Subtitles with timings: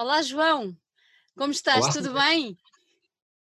[0.00, 0.74] Olá, João.
[1.36, 1.84] Como estás?
[1.84, 2.56] Olá, Tudo bem?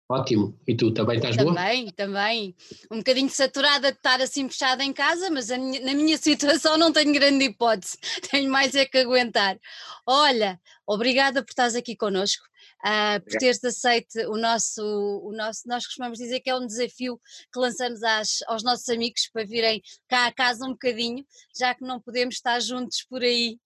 [0.08, 0.58] Ótimo.
[0.66, 1.54] E tu também estás boa?
[1.54, 2.56] Também, também.
[2.90, 6.16] Um bocadinho saturada de estar assim fechada em casa, mas minha- na minha
[6.64, 7.98] situação não tenho grande hipótese.
[8.30, 9.58] Tenho mais é que aguentar.
[10.06, 12.42] Olha, obrigada por estás aqui connosco,
[12.82, 17.20] ah, por teres aceito o nosso, o nosso, nós costumamos dizer que é um desafio
[17.52, 21.22] que lançamos às- aos nossos amigos para virem cá a casa um bocadinho,
[21.54, 23.58] já que não podemos estar juntos por aí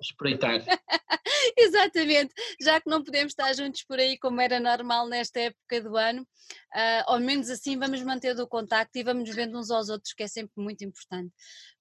[0.00, 0.64] Espreitar.
[1.56, 5.96] Exatamente, já que não podemos estar juntos por aí como era normal nesta época do
[5.96, 6.26] ano,
[6.72, 10.22] ah, ao menos assim vamos manter o contacto e vamos vendo uns aos outros, que
[10.22, 11.32] é sempre muito importante.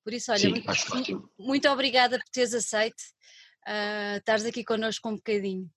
[0.04, 0.64] Por isso, olha, Sim,
[0.94, 3.02] muito, muito obrigada por teres aceito
[3.66, 5.70] ah, estares aqui connosco um bocadinho.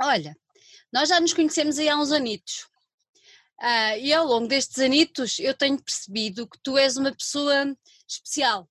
[0.00, 0.36] Olha,
[0.92, 2.66] nós já nos conhecemos aí há uns anitos.
[3.60, 7.76] Ah, e ao longo destes anitos eu tenho percebido que tu és uma pessoa
[8.08, 8.68] especial.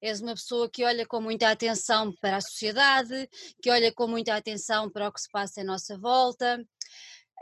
[0.00, 3.28] És uma pessoa que olha com muita atenção para a sociedade,
[3.62, 6.64] que olha com muita atenção para o que se passa à nossa volta.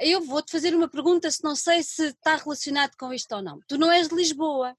[0.01, 3.61] Eu vou-te fazer uma pergunta, se não sei se está relacionado com isto ou não.
[3.69, 4.77] Tu não és de Lisboa.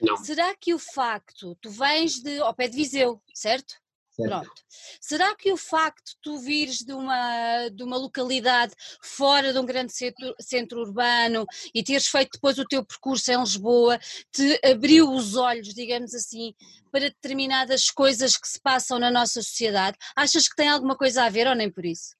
[0.00, 3.81] Não, Será que o facto, tu vens de, ao pé de Viseu, certo?
[4.12, 4.28] Certo.
[4.28, 4.62] Pronto.
[5.00, 9.66] Será que o facto de tu vires de uma, de uma localidade fora de um
[9.66, 13.98] grande centro, centro urbano e teres feito depois o teu percurso em Lisboa
[14.30, 16.54] te abriu os olhos, digamos assim,
[16.90, 19.96] para determinadas coisas que se passam na nossa sociedade?
[20.14, 22.14] Achas que tem alguma coisa a ver ou nem por isso?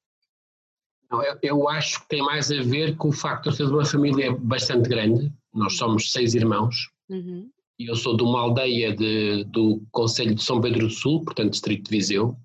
[1.11, 3.67] Não, eu, eu acho que tem mais a ver com o facto de eu ser
[3.67, 5.31] de uma família bastante grande.
[5.53, 7.51] Nós somos seis irmãos Uhum.
[7.87, 11.85] Eu sou de uma aldeia de- do Conselho de São Pedro do Sul, portanto, Distrito
[11.85, 12.37] de Viseu.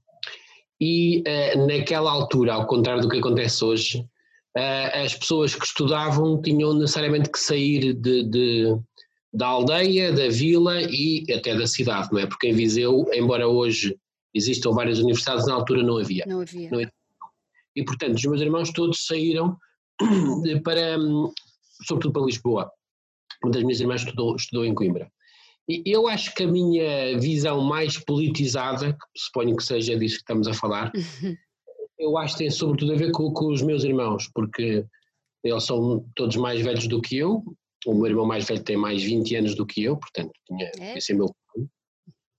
[0.80, 4.06] E eh, naquela altura, ao contrário do que acontece hoje,
[4.56, 8.78] eh, as pessoas que estudavam tinham necessariamente que sair de, de-
[9.34, 12.26] da aldeia, da vila e até da cidade, não é?
[12.28, 13.96] Porque em Viseu, embora hoje
[14.34, 16.26] existam várias universidades, na altura não havia.
[16.28, 16.70] Não havia.
[16.72, 16.80] Não
[17.76, 19.58] E, portanto, os meus irmãos todos saíram
[20.64, 21.32] para, hum,
[21.88, 22.72] sobretudo para Lisboa.
[23.44, 25.12] Uma das minhas irmãs estudou, estudou em Coimbra.
[25.86, 30.48] Eu acho que a minha visão mais politizada, que suponho que seja disso que estamos
[30.48, 30.92] a falar,
[32.00, 34.86] eu acho que tem sobretudo a ver com, com os meus irmãos, porque
[35.44, 37.44] eles são todos mais velhos do que eu.
[37.86, 40.98] O meu irmão mais velho tem mais 20 anos do que eu, portanto, tinha, É?
[40.98, 41.34] esse é meu.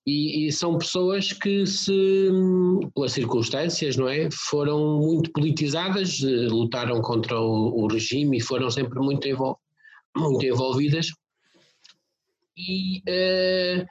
[0.07, 2.31] E, e são pessoas que, se,
[2.95, 8.71] pelas circunstâncias, não é, foram muito politizadas, eh, lutaram contra o, o regime e foram
[8.71, 9.59] sempre muito, envol-
[10.17, 11.09] muito envolvidas.
[12.59, 13.87] E, eh,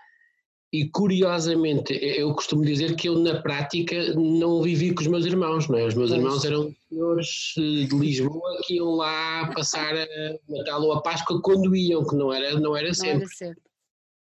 [0.74, 5.70] e curiosamente, eu costumo dizer que eu na prática não vivi com os meus irmãos,
[5.70, 5.86] não é?
[5.86, 6.22] Os meus Pois.
[6.22, 10.08] irmãos eram senhores eh, de Lisboa que iam lá passar a
[10.50, 13.24] Natal ou a Páscoa quando iam, que não era, não era Não sempre.
[13.24, 13.62] era sempre.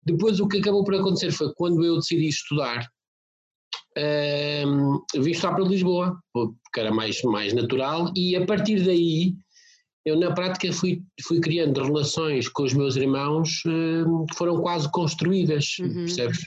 [0.05, 2.87] Depois o que acabou por acontecer foi quando eu decidi estudar,
[4.65, 9.33] hum, vim estudar para Lisboa, porque era mais, mais natural, e a partir daí
[10.05, 14.89] eu na prática fui, fui criando relações com os meus irmãos hum, que foram quase
[14.91, 15.93] construídas, Uhum.
[16.05, 16.39] percebes?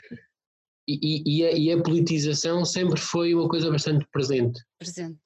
[0.88, 4.60] E, e- e a, e a politização sempre foi uma coisa bastante presente.
[4.78, 5.18] Presente.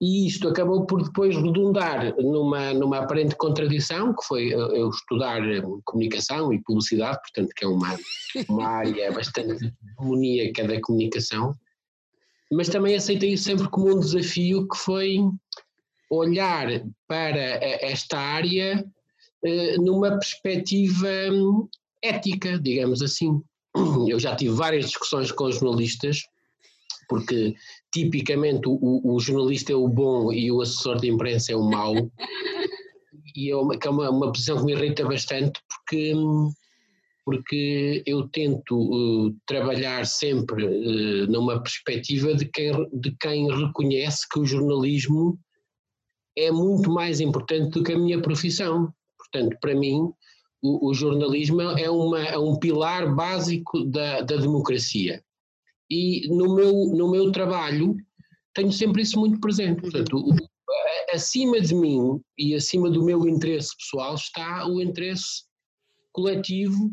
[0.00, 5.62] E isto acabou por depois redundar numa, numa aparente contradição, que foi eu estudar eh,
[5.86, 7.98] comunicação e publicidade, portanto, que é uma,
[8.50, 11.54] uma área bastante demoníaca da comunicação,
[12.52, 15.20] mas também aceitei isso sempre como um desafio que foi
[16.10, 16.68] olhar
[17.08, 18.84] para eh, esta área
[19.44, 21.68] eh, numa perspectiva hum,
[22.02, 23.40] ética, digamos assim.
[24.08, 26.22] Eu já tive várias discussões com os jornalistas,
[27.08, 27.54] porque
[27.92, 31.94] tipicamente o, o- jornalista é o bom e o assessor de imprensa é o mau,
[33.34, 36.52] e é uma, é uma, uma posição que me irrita bastante, porque, hum,
[37.24, 44.38] porque eu tento eh, trabalhar sempre eh, numa perspectiva de quem, de quem reconhece que
[44.40, 45.38] o jornalismo
[46.36, 48.92] é muito mais importante do que a minha profissão.
[49.18, 50.10] Portanto, para mim,
[50.62, 55.22] o, o jornalismo é, uma, é um pilar básico da, da democracia.
[55.90, 57.96] E no meu, no meu trabalho
[58.54, 59.80] tenho sempre isso muito presente.
[59.80, 60.34] Portanto, o-
[61.12, 65.44] acima de mim e acima do meu interesse pessoal está o interesse
[66.12, 66.90] coletivo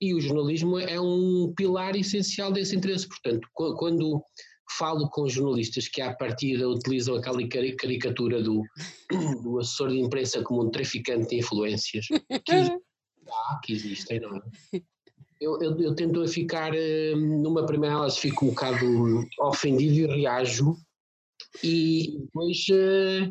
[0.00, 3.08] e o jornalismo é um pilar essencial desse interesse.
[3.08, 4.22] Portanto, qu- quando
[4.78, 8.62] falo com jornalistas que à partida utilizam aquela cari- caricatura do,
[9.42, 12.06] do assessor de imprensa como um traficante de influências,
[12.44, 14.42] que há, que existem, não é?
[15.40, 20.76] Eu, eu, eu tento ficar, eh, numa primeira análise, fico um bocado ofendido e reajo,
[21.62, 23.30] e depois eh,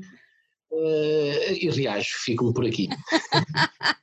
[0.76, 2.90] Uh, e reajo, fico-me por aqui.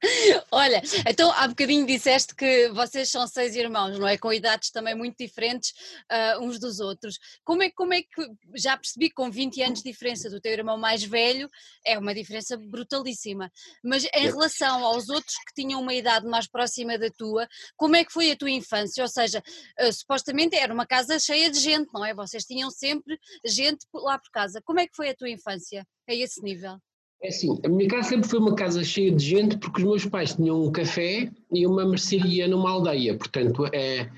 [0.52, 4.16] Olha, então há bocadinho disseste que vocês são seis irmãos, não é?
[4.16, 5.72] Com idades também muito diferentes
[6.10, 7.18] uh, uns dos outros.
[7.44, 8.24] Como é, como é que,
[8.54, 11.50] já percebi com 20 anos de diferença do teu irmão mais velho,
[11.84, 13.50] é uma diferença brutalíssima,
[13.82, 18.04] mas em relação aos outros que tinham uma idade mais próxima da tua, como é
[18.04, 19.02] que foi a tua infância?
[19.02, 19.42] Ou seja,
[19.80, 22.14] uh, supostamente era uma casa cheia de gente, não é?
[22.14, 24.62] Vocês tinham sempre gente lá por casa.
[24.64, 25.84] Como é que foi a tua infância?
[26.08, 26.78] A esse nível?
[27.22, 30.06] É assim, a minha casa sempre foi uma casa cheia de gente porque os meus
[30.06, 34.10] pais tinham um café e uma mercearia numa aldeia, portanto é,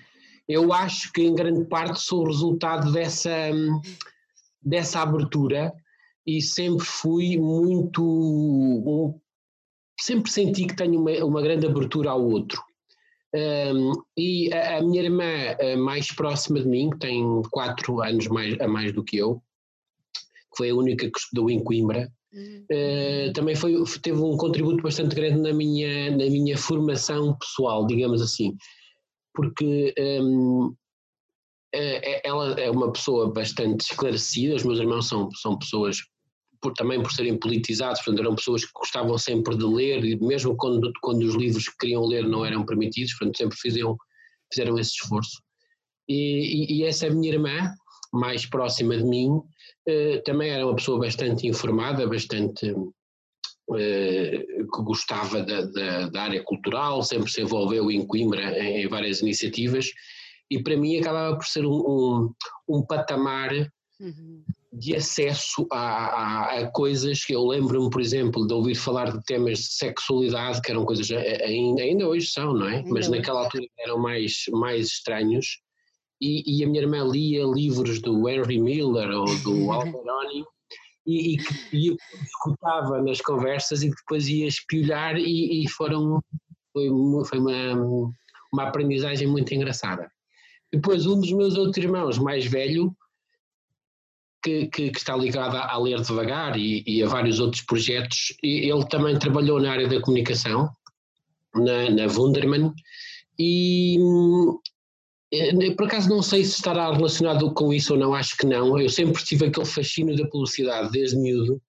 [0.49, 3.51] eu acho que em grande parte sou resultado dessa,
[4.63, 5.73] dessa abertura
[6.25, 9.21] e sempre fui muito, um,
[9.99, 12.63] sempre senti que tenho uma, uma grande abertura ao outro.
[13.35, 15.25] Um, e a, a, minha irmã
[15.79, 19.43] mais próxima de mim, que tem quatro anos mais, a mais do que eu,
[20.53, 22.67] que foi a única que estudou em Coimbra, uhum.
[22.71, 28.21] uh, também foi, teve um contributo bastante grande na minha, na minha formação pessoal, digamos
[28.21, 28.57] assim,
[29.35, 30.75] porque um,
[31.75, 35.99] eh, é, ela é uma pessoa bastante esclarecida, os meus irmãos são, são pessoas
[36.61, 40.57] por, também por serem politizados, portanto eram pessoas que gostavam sempre de ler, e mesmo
[40.57, 43.97] quando, quando os livros que queriam ler não eram permitidos, portanto sempre fizeram,
[44.53, 45.43] fizeram esse esforço.
[46.09, 47.73] E, e, e essa é a minha irmã,
[48.13, 49.52] mais próxima de mim, eh,
[50.25, 52.75] também era uma pessoa bastante informada, bastante
[53.79, 54.45] eh,
[54.75, 59.21] que gostava da, da, da, área cultural, sempre se envolveu em Coimbra em, em várias
[59.21, 59.91] iniciativas
[60.51, 62.33] e para mim acabava por ser um, um,
[62.69, 63.51] um patamar
[64.01, 64.43] uhum.
[64.73, 69.25] de acesso a, a, a, coisas que eu lembro-me, por exemplo, de ouvir falar de
[69.25, 72.79] temas de sexualidade, que eram coisas ainda, ainda hoje são, não é?
[72.79, 75.61] Ainda Mas naquela altura eram mais, mais estranhos
[76.23, 80.45] e, e, a minha irmã lia livros do Henry Miller ou do Alberoni
[81.05, 86.23] e, e que escutava nas conversas e depois ia espiolhar e, e foram
[86.73, 86.89] foi,
[87.29, 87.75] foi uma,
[88.53, 90.11] uma aprendizagem muito engraçada.
[90.73, 92.97] Depois um dos meus outros irmãos mais velho
[94.43, 98.35] que, que, que, está ligado a, a Ler Devagar e, e, a vários outros projetos.
[98.43, 100.71] E ele também trabalhou na área da comunicação,
[101.55, 102.73] na, na Wunderman,
[103.39, 103.99] e,
[105.77, 108.79] por acaso não sei se estará relacionado com isso ou não, acho que não.
[108.79, 111.61] Eu sempre tive aquele fascínio da publicidade desde miúdo,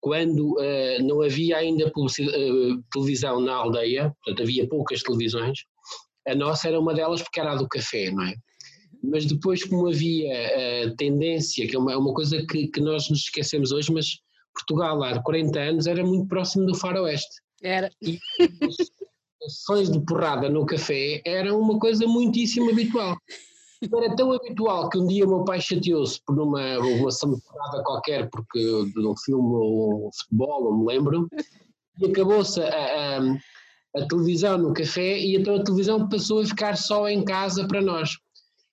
[0.00, 5.60] quando uh, não havia ainda uh, televisão na aldeia, portanto havia poucas televisões,
[6.26, 8.34] a nossa era uma delas porque era a do café, não é?
[9.02, 13.08] Mas depois, como havia uh, tendência, que é uma, é uma coisa que, que, nós
[13.08, 14.06] nos esquecemos hoje, mas
[14.54, 17.34] Portugal há 40 anos era muito próximo do faroeste.
[17.62, 17.90] Era.
[18.02, 18.18] E,
[19.48, 23.16] sessões de porrada no café era uma coisa muitíssimo habitual.
[23.82, 28.30] Era tão habitual que um dia o meu pai chateou-se por uma, uma porrada qualquer,
[28.30, 31.28] porque de um filme ou futebol, não me lembro,
[31.98, 33.18] e acabou-se a, a,
[33.96, 37.82] a, televisão no café e então a televisão passou a ficar só em casa para
[37.82, 38.10] nós.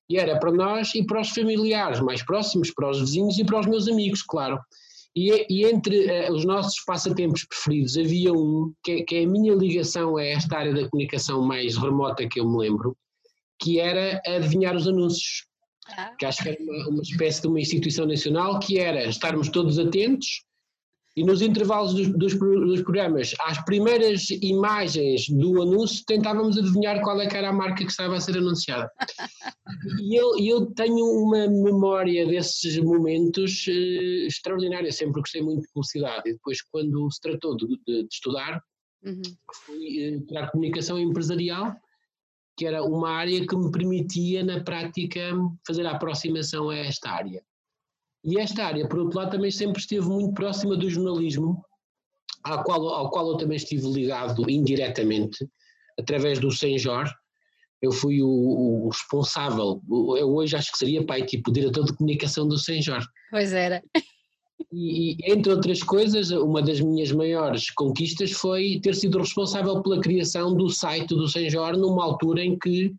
[0.07, 3.59] E era para nós e para os familiares mais próximos, para os vizinhos e para
[3.59, 4.59] os meus amigos, claro.
[5.15, 9.53] E, e entre uh, os nossos passatempos preferidos havia um que, que, é a minha
[9.55, 12.95] ligação a esta área da comunicação mais remota que eu me lembro,
[13.59, 15.45] que era adivinhar os anúncios.
[15.87, 16.13] Ah.
[16.17, 19.79] Que acho que era uma, uma espécie de uma instituição nacional que era estarmos todos
[19.79, 20.43] atentos
[21.19, 27.19] e nos intervalos dos, dos, dos, programas, às primeiras imagens do anúncio, tentávamos adivinhar qual
[27.19, 28.89] é que era a marca que estava a ser anunciada.
[30.01, 36.29] e eu, eu tenho uma memória desses momentos uh, extraordinária, sempre gostei muito de publicidade.
[36.29, 38.63] E depois, quando se tratou de, de, de estudar,
[39.03, 39.21] uhum.
[39.65, 41.75] fui uh, tirar comunicação empresarial,
[42.55, 45.19] que era uma área que me permitia, na prática,
[45.67, 47.43] fazer a aproximação a esta área.
[48.23, 51.63] E esta área, por outro lado, também sempre esteve muito próxima do jornalismo,
[52.43, 55.47] ao qual, ao qual eu também estive ligado indiretamente,
[55.97, 57.13] através do Sem Jorge.
[57.81, 62.45] Eu fui o, o responsável, eu hoje acho que seria pai, tipo diretor de comunicação
[62.45, 63.07] do Sem Jorge.
[63.31, 63.81] Pois era.
[64.71, 70.53] E, entre outras coisas, uma das minhas maiores conquistas foi ter sido responsável pela criação
[70.53, 72.93] do site do Sem Jorge numa altura em que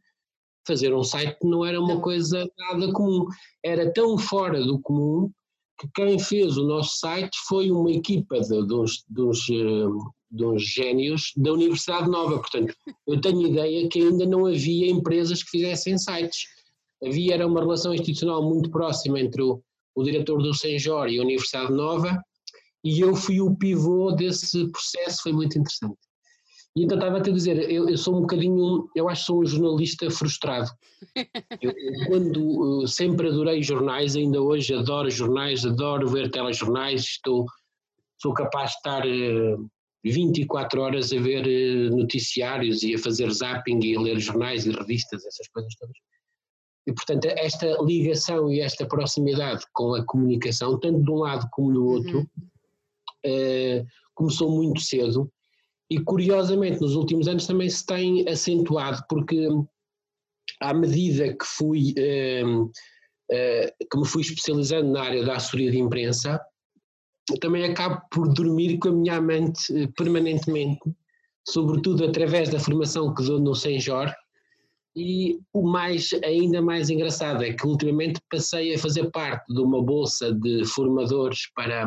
[0.67, 3.26] fazer um site não era uma coisa nada comum,
[3.64, 5.31] era tão fora do comum
[5.79, 10.09] que quem fez o nosso site foi uma equipa de, de, uns, de, uns, eh,
[10.31, 12.38] de uns génios da Universidade Nova.
[12.38, 12.75] Portanto,
[13.07, 16.45] eu tenho ideia que ainda não havia empresas que fizessem sites.
[17.02, 19.62] Havia era uma relação institucional muito próxima entre o,
[19.95, 22.23] o diretor do Senjor e a Universidade Nova,
[22.85, 25.99] e eu fui o pivô desse processo, foi muito interessante.
[26.77, 29.41] E então estava a te dizer, eu, eu, sou um bocadinho, eu acho que sou
[29.41, 30.71] um jornalista frustrado.
[31.61, 37.47] Eu, eu, quando sempre adorei jornais, ainda hoje adoro jornais, adoro ver telejornais, estou
[38.21, 39.03] sou capaz de estar
[40.05, 45.25] 24 horas a ver noticiários e a fazer zapping e a ler jornais e revistas,
[45.25, 45.97] essas coisas todas.
[46.87, 51.73] E, portanto, esta ligação e esta proximidade com a comunicação, tanto de um lado como
[51.73, 53.81] do outro, uhum.
[53.81, 55.31] uh, começou muito cedo
[55.90, 59.49] e, curiosamente, nos últimos anos também se tem acentuado, porque
[60.61, 65.78] à medida que fui, uh, uh, que me fui especializando na área da assessoria de
[65.78, 66.40] imprensa,
[67.40, 70.80] também acabo por dormir com a minha amante permanentemente,
[71.49, 74.14] sobretudo através da formação que dou no Senjor,
[74.97, 79.82] e o mais, ainda mais engraçado é que ultimamente passei a fazer parte de uma
[79.82, 81.87] bolsa de formadores para,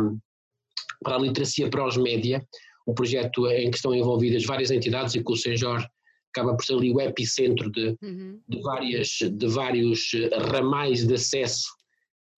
[1.04, 2.46] para a literacia para os média,
[2.88, 5.86] um projeto em que estão envolvidas várias entidades e que o Senjor
[6.32, 8.40] acaba por ser ali o epicentro de, uhum.
[8.48, 10.12] de, várias, de vários
[10.52, 11.70] ramais de acesso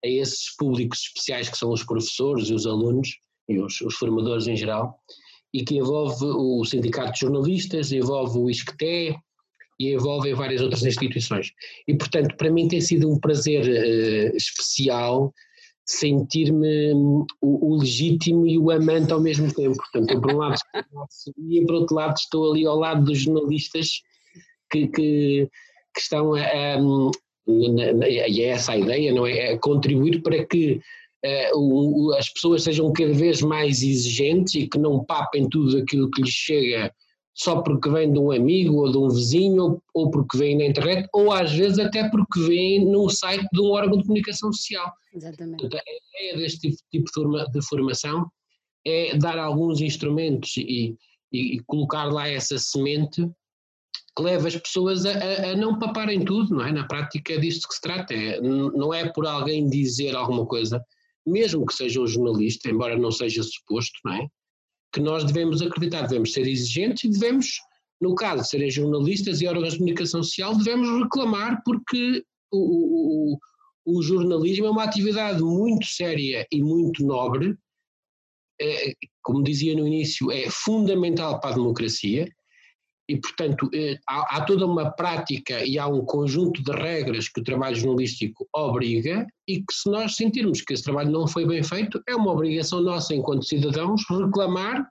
[0.04, 4.48] a esses públicos especiais que são os professores e os alunos e os, os formadores
[4.48, 5.00] em geral,
[5.54, 9.16] e que envolve o Sindicato de Jornalistas, envolve o ISCTE,
[9.80, 11.52] e envolvem várias outras instituições.
[11.88, 15.34] E, portanto, para mim tem sido um prazer uh, especial
[15.86, 19.78] sentir-me um, o, o, legítimo e o amante ao mesmo tempo.
[19.78, 20.56] Portanto, eu, por um lado
[21.50, 24.02] e por outro lado estou ali ao lado dos jornalistas
[24.72, 25.50] que, que,
[25.94, 26.78] que estão a, a,
[27.48, 29.54] e é essa a ideia, não é?
[29.54, 30.82] A contribuir para que
[31.24, 36.10] uh, o, as pessoas sejam cada vez mais exigentes e que não papem tudo aquilo
[36.10, 36.92] que lhes chega
[37.36, 41.08] só porque vem de um amigo ou de um vizinho ou, porque vem na internet
[41.14, 44.90] ou às vezes até porque vem no site de um órgão de comunicação social.
[45.14, 45.60] Exatamente.
[45.60, 47.12] Portanto, a ideia deste tipo
[47.52, 48.32] de formação
[48.86, 50.96] é dar alguns instrumentos e,
[51.32, 53.30] e, colocar lá essa semente
[54.16, 56.72] que leva as pessoas a, a, a, não paparem tudo, não é?
[56.72, 60.82] Na prática é disto que se trata, é, não é por alguém dizer alguma coisa,
[61.26, 64.28] mesmo que seja um jornalista, embora não seja suposto, não é?
[64.96, 67.60] Que nós devemos acreditar, devemos ser exigentes e devemos,
[68.00, 73.40] no caso de serem jornalistas e órgãos de comunicação social, devemos reclamar porque o, o,
[73.86, 77.58] o jornalismo é uma atividade muito séria e muito nobre,
[78.62, 82.30] é, como dizia no início, é fundamental para a democracia
[83.08, 87.40] e, portanto, é, há, há, toda uma prática e há um conjunto de regras que
[87.40, 91.62] o trabalho jornalístico obriga e que, se nós sentirmos que esse trabalho não foi bem
[91.62, 94.90] feito, é uma obrigação nossa, enquanto cidadãos, reclamar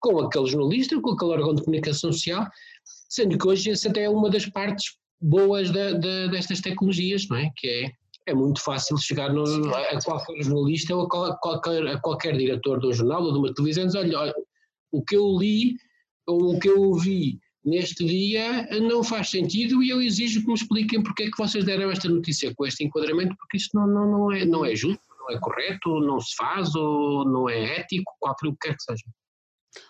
[0.00, 2.46] com aquele jornalista, com aquele órgão de comunicação social,
[3.08, 7.36] sendo que hoje essa até é uma das partes boas da, da, destas tecnologias, não
[7.36, 7.50] é?
[7.56, 7.92] Que é,
[8.30, 9.44] é muito fácil chegar no,
[9.74, 13.54] a qualquer jornalista ou a qualquer, a qualquer diretor de um jornal ou de uma
[13.54, 14.34] televisão e dizer, olha, olha,
[14.92, 15.76] o que eu li
[16.26, 20.54] ou o que eu ouvi neste dia não faz sentido e eu exijo que me
[20.54, 24.10] expliquem porque é que vocês deram esta notícia com este enquadramento, porque isto não, não,
[24.10, 28.12] não, é, não é justo, não é correto, não se faz ou não é ético,
[28.18, 29.04] qualquer o que quer que seja.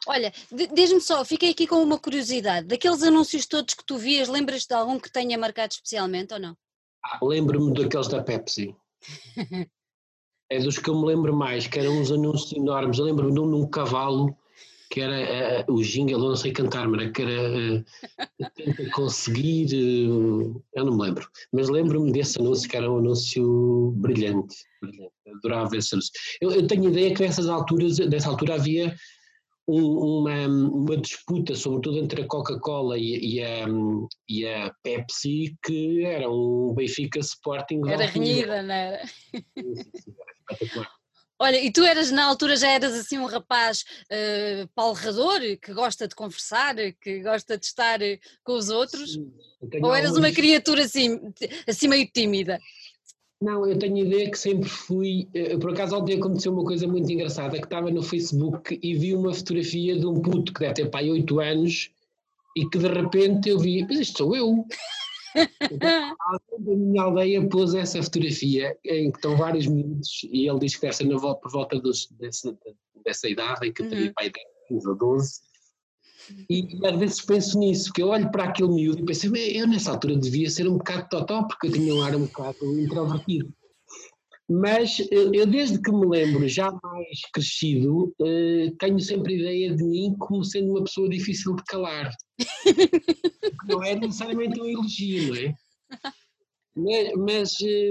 [0.07, 0.33] Olha,
[0.73, 2.69] diz-me só, fiquei aqui com uma curiosidade.
[2.69, 6.57] Daqueles anúncios todos que tu vias, lembras-te de algum que tenha marcado especialmente ou não?
[7.05, 8.77] Ah, Lembro-me daqueles da Pepsi.
[10.49, 12.99] é dos que eu me lembro mais, que eram uns anúncios enormes.
[12.99, 14.37] Eu lembro-me de um num cavalo
[14.93, 17.85] que era uh, o jingle, eu não sei cantar, mas que era uh,
[18.55, 23.93] tenta conseguir, uh, eu não me lembro, mas lembro-me desse anúncio que era um anúncio
[23.97, 25.15] brilhante, brilhante.
[25.37, 26.13] adorava esse anúncio.
[26.43, 28.95] Eu, eu tenho ideia que nessas alturas, nessa altura havia
[29.67, 33.65] um, uma, uma, disputa, sobretudo entre a Coca-Cola e, e, a,
[34.29, 37.81] e a Pepsi, que era um Benfica Sporting.
[37.89, 39.07] Era renhida, não era?
[39.07, 41.02] Sim, sim, era espetacular.
[41.43, 46.07] Olha, e tu eras na altura já eras assim um rapaz uh, palrador, que gosta
[46.07, 49.19] de conversar, que gosta de estar eh, com os outros?
[49.83, 51.21] Ou eras uma criatura assim,
[51.67, 52.61] assim meio tímida?
[53.41, 55.29] Não, eu tenho a ideia que sempre fui.
[55.35, 59.13] Eh, por acaso ontem aconteceu uma coisa muito engraçada, que estava no Facebook e vi
[59.13, 61.91] uma fotografia de um puto que deve ter pai 8 anos
[62.57, 64.65] e que de repente eu vi, mas isto sou eu.
[65.71, 70.59] Então, alguém da minha aldeia pôs essa fotografia em que estão vários minutos e ele
[70.59, 72.57] diz que deve ser por volta dos, dessa,
[73.05, 74.13] dessa idade em que eu teria uhum.
[74.15, 74.31] pai
[74.71, 75.53] 10 ou 12
[76.49, 79.67] e, e, às vezes penso nisso, que eu olho para aquele miúdo e penso, eu
[79.67, 83.53] nessa altura devia ser um bocado totó, porque eu tinha um ar um bocado introvertido.
[84.53, 90.15] Mas eu, desde que me lembro, já mais crescido, eh, tenho sempre ideia de mim
[90.19, 92.11] como sendo uma pessoa difícil de calar.
[93.67, 95.55] não é necessariamente um elogio, não é?
[96.77, 97.91] Mas, mas, eh,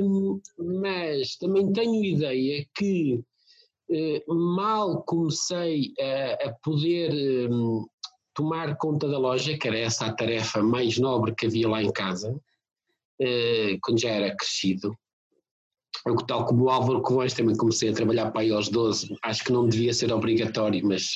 [0.59, 3.19] mas também tenho ideia que
[3.89, 7.49] eh, mal comecei a, a poder
[8.35, 11.91] tomar conta da loja, que era essa a tarefa mais nobre que havia lá em
[11.91, 12.39] casa,
[13.81, 14.95] quando já era crescido.
[16.05, 19.43] Eu, tal como o Álvaro Covões, também comecei a trabalhar para aí aos 12, acho
[19.43, 21.13] que não devia ser obrigatório, mas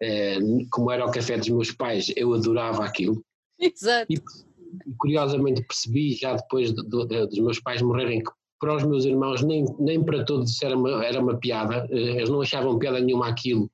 [0.00, 0.38] eh,
[0.70, 3.24] como era o café dos meus pais, eu adorava aquilo.
[3.58, 4.12] Exato.
[4.12, 4.20] E,
[4.98, 9.42] curiosamente percebi, já depois de, de, dos meus pais morrerem, que para os meus irmãos
[9.42, 13.28] nem, nem para todos era uma, era uma piada, eh, eles não achavam piada nenhuma
[13.28, 13.70] aquilo,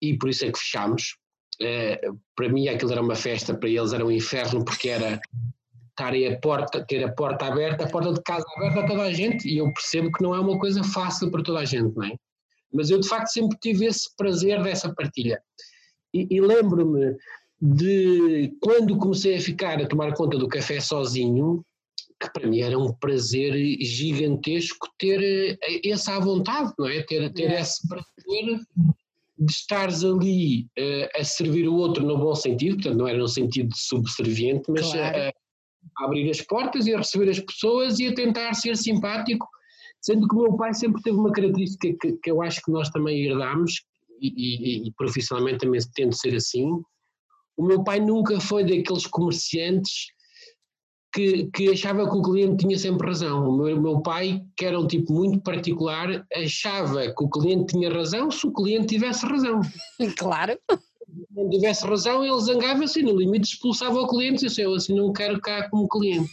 [0.00, 1.16] e por isso é que fechámos.
[1.60, 2.00] Eh,
[2.34, 5.20] para mim aquilo era uma festa, para eles era um inferno, porque era
[5.96, 9.12] estar a porta, ter a porta aberta, a porta de casa aberta a toda a
[9.12, 12.04] gente, e eu percebo que não é uma coisa fácil para toda a gente, não
[12.04, 12.14] é?
[12.72, 15.40] Mas eu de facto sempre tive esse prazer dessa partilha.
[16.12, 17.16] E, e lembro-me
[17.60, 21.64] de quando comecei a ficar a tomar conta do café sozinho,
[22.20, 27.02] que para mim era um prazer gigantesco ter eh, essa à vontade, não é?
[27.02, 27.60] Ter, ter é.
[27.60, 28.60] esse prazer
[29.38, 33.28] de estares ali uh, a servir o outro no bom sentido, portanto não era no
[33.28, 35.16] sentido de subserviente, mas claro.
[35.16, 35.32] a,
[35.98, 39.46] a, abrir as portas e a receber as pessoas e a tentar ser simpático,
[40.00, 42.90] sendo que o meu pai sempre teve uma característica que, que eu acho que nós
[42.90, 43.84] também herdámos,
[44.20, 46.70] e, e, e profissionalmente também tento ser assim,
[47.56, 50.08] o meu pai nunca foi daqueles comerciantes
[51.12, 53.48] que, que, achava que o cliente tinha sempre razão.
[53.48, 57.90] O meu, meu, pai, que era um tipo muito particular, achava que o cliente tinha
[57.90, 59.60] razão se o cliente tivesse razão.
[60.18, 60.58] Claro.
[61.30, 65.12] Não tivesse razão, ele zangava-se e no limite expulsava o cliente e eu assim não
[65.12, 66.30] quero cá como cliente.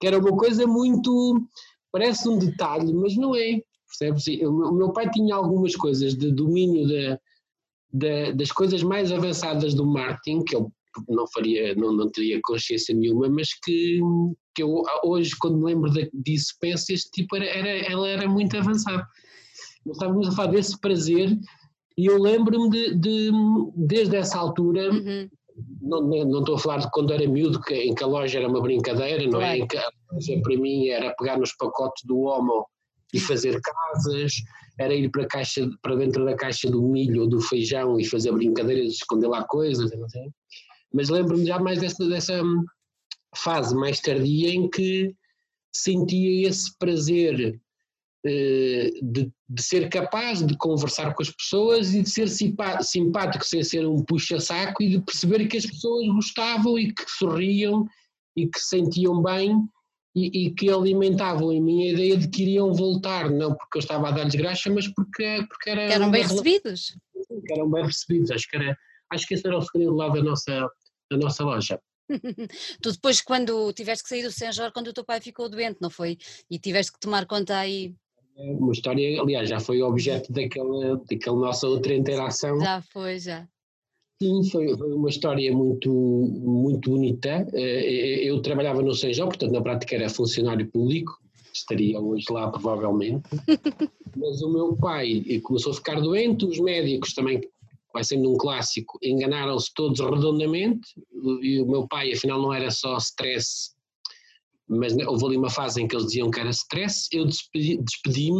[0.00, 1.40] Que era uma coisa muito,
[1.90, 3.60] parece um detalhe, mas não é.
[3.88, 4.26] Percebes?
[4.42, 7.20] O meu pai tinha algumas coisas de domínio da,
[7.92, 10.70] da, das coisas mais avançadas do marketing, que eu
[11.08, 14.00] não faria, não, não teria consciência nenhuma, mas que,
[14.54, 18.56] que eu hoje, quando me lembro disso, penso este tipo era, era, ela era muito
[18.56, 19.06] avançada.
[19.84, 21.36] Nós estávamos a falar desse prazer
[21.96, 23.30] e eu lembro-me de, de,
[23.74, 25.28] desde essa altura, uhum.
[25.80, 28.48] não, não estou a falar de quando era miúdo, que, em que a loja era
[28.48, 29.58] uma brincadeira, não é?
[29.58, 32.66] Em que a loja para mim era pegar nos pacotes do Homo
[33.14, 34.32] e fazer casas,
[34.78, 38.32] era ir para, caixa, para dentro da caixa do milho ou do feijão e fazer
[38.32, 40.28] brincadeiras, esconder lá coisas, não sei
[40.96, 42.40] mas lembro-me já mais dessa, dessa
[43.36, 45.14] fase mais tardia em que
[45.74, 47.60] sentia esse prazer
[48.26, 53.86] de, de, ser capaz de conversar com as pessoas e de ser simpático sem ser
[53.86, 57.86] um puxa-saco e de perceber que as pessoas gostavam e que sorriam
[58.36, 59.66] e que se sentiam bem
[60.14, 63.80] e, e, que alimentavam em mim a ideia de que iriam voltar, não porque eu
[63.80, 66.96] estava a dar-lhes graxa, mas porque, porque era eram bem recebidos.
[67.50, 68.78] eram bem recebidos, acho que, era,
[69.12, 70.70] acho que esse era o segredo lá da nossa,
[71.10, 71.78] da nossa loja.
[72.80, 75.90] tu depois quando tiveste que sair do Senjor quando o teu pai ficou doente, não
[75.90, 76.16] foi?
[76.50, 77.94] E tiveste que tomar conta aí.
[78.36, 82.60] Uma história, aliás, já foi objeto daquela, daquela nossa outra interação.
[82.60, 83.48] Já foi, já.
[84.20, 87.46] Sim, foi, uma história muito, muito bonita.
[87.52, 91.18] Eh, eu trabalhava no Senjor, portanto na prática era funcionário público,
[91.52, 93.22] estaria hoje lá provavelmente.
[94.16, 97.40] Mas o meu pai começou a ficar doente, os médicos também
[97.92, 100.88] vai sendo um clássico, enganaram-se todos redondamente
[101.42, 103.75] e o meu pai afinal não era só stress,
[104.68, 108.30] mas houve ali uma fase em que eles diziam que era stress, eu despedi-me, despedi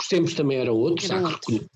[0.00, 1.66] os tempos também eram outros, Era outro.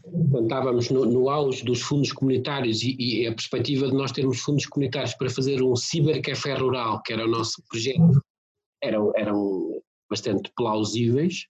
[0.43, 4.65] estávamos no, no, auge dos fundos comunitários e, e, a perspectiva de nós termos fundos
[4.67, 8.23] comunitários para fazer um cibercafé rural, que era o nosso projeto,
[8.81, 11.47] eram, eram bastante plausíveis,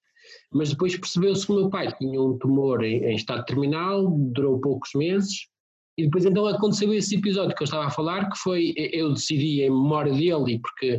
[0.50, 4.58] mas depois percebeu-se que o meu pai tinha um tumor em, em, estado terminal, durou
[4.58, 5.48] poucos meses,
[5.96, 9.62] e depois então aconteceu esse episódio que eu estava a falar, que foi, eu decidi
[9.62, 10.98] em memória dele, porque,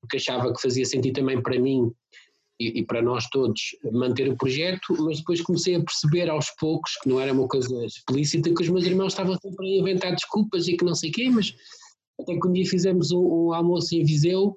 [0.00, 1.90] porque achava que fazia sentido também para mim
[2.58, 3.60] e, e, para nós todos
[3.92, 7.84] manter o projeto, mas depois comecei a perceber aos poucos que não era uma coisa
[7.84, 11.12] explícita, que os meus irmãos estavam sempre a inventar desculpas e que não sei o
[11.12, 11.54] quê, mas
[12.20, 14.56] até que um dia fizemos um, um almoço em Viseu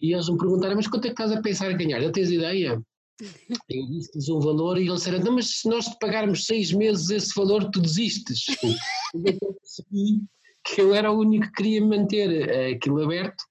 [0.00, 2.00] e eles me perguntaram, mas quanto é que estás a pensar em ganhar?
[2.00, 2.80] Já tens ideia?
[3.20, 7.10] Eu disse-lhes um valor e eles disseram, não, mas se nós te pagarmos seis meses
[7.10, 8.46] esse valor, tu desistes.
[9.14, 10.22] eu percebi
[10.64, 13.42] que eu era o único que queria manter uh, aquilo aberto,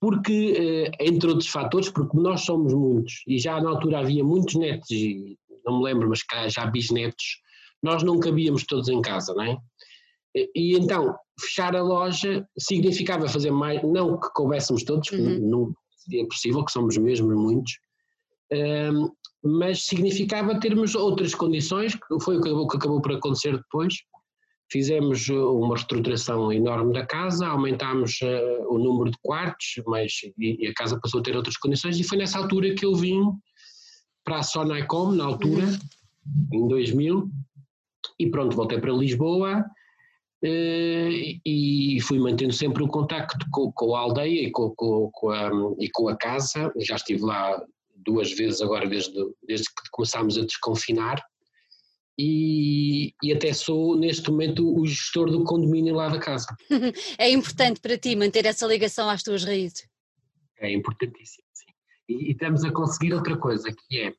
[0.00, 4.54] porque, uh, entre outros fatores, porque nós somos muitos, e já na altura havia muitos
[4.54, 7.40] netos, e não me lembro, mas já bisnetos,
[7.82, 9.58] nós não cabíamos todos em casa, não é?
[10.34, 15.38] E, e então, fechar a loja significava fazer mais, não que coubéssemos todos, uhum.
[15.48, 17.78] não seria possível, que somos mesmo muitos,
[19.42, 23.94] mas significava termos outras condições, que foi o que acabou, que acabou por acontecer depois.
[24.70, 30.66] Fizemos uh, uma reestruturação enorme da casa, aumentámos uh, o número de quartos, mas e,
[30.66, 33.20] a casa passou a ter outras condições, e foi nessa altura que eu vim
[34.24, 35.64] para a Sonaicom, na altura,
[36.52, 37.28] em 2000,
[38.18, 39.64] e pronto, voltei para Lisboa,
[40.44, 45.30] Uh, e fui mantendo sempre o contacto com, com a aldeia e com, com, com,
[45.30, 46.72] a, e com a casa.
[46.80, 47.64] Já estive lá
[48.04, 49.12] duas vezes agora desde,
[49.42, 51.22] desde que começámos a desconfinar
[52.18, 56.46] e, e, até sou neste momento o gestor do condomínio lá da casa.
[57.18, 59.88] É importante para ti manter essa ligação às tuas raízes?
[60.58, 61.72] É importantíssimo, sim.
[62.08, 64.14] E, e estamos a conseguir outra coisa, que é,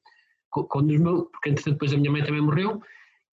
[0.50, 2.82] quando os meus, porque entretanto depois a minha mãe também morreu,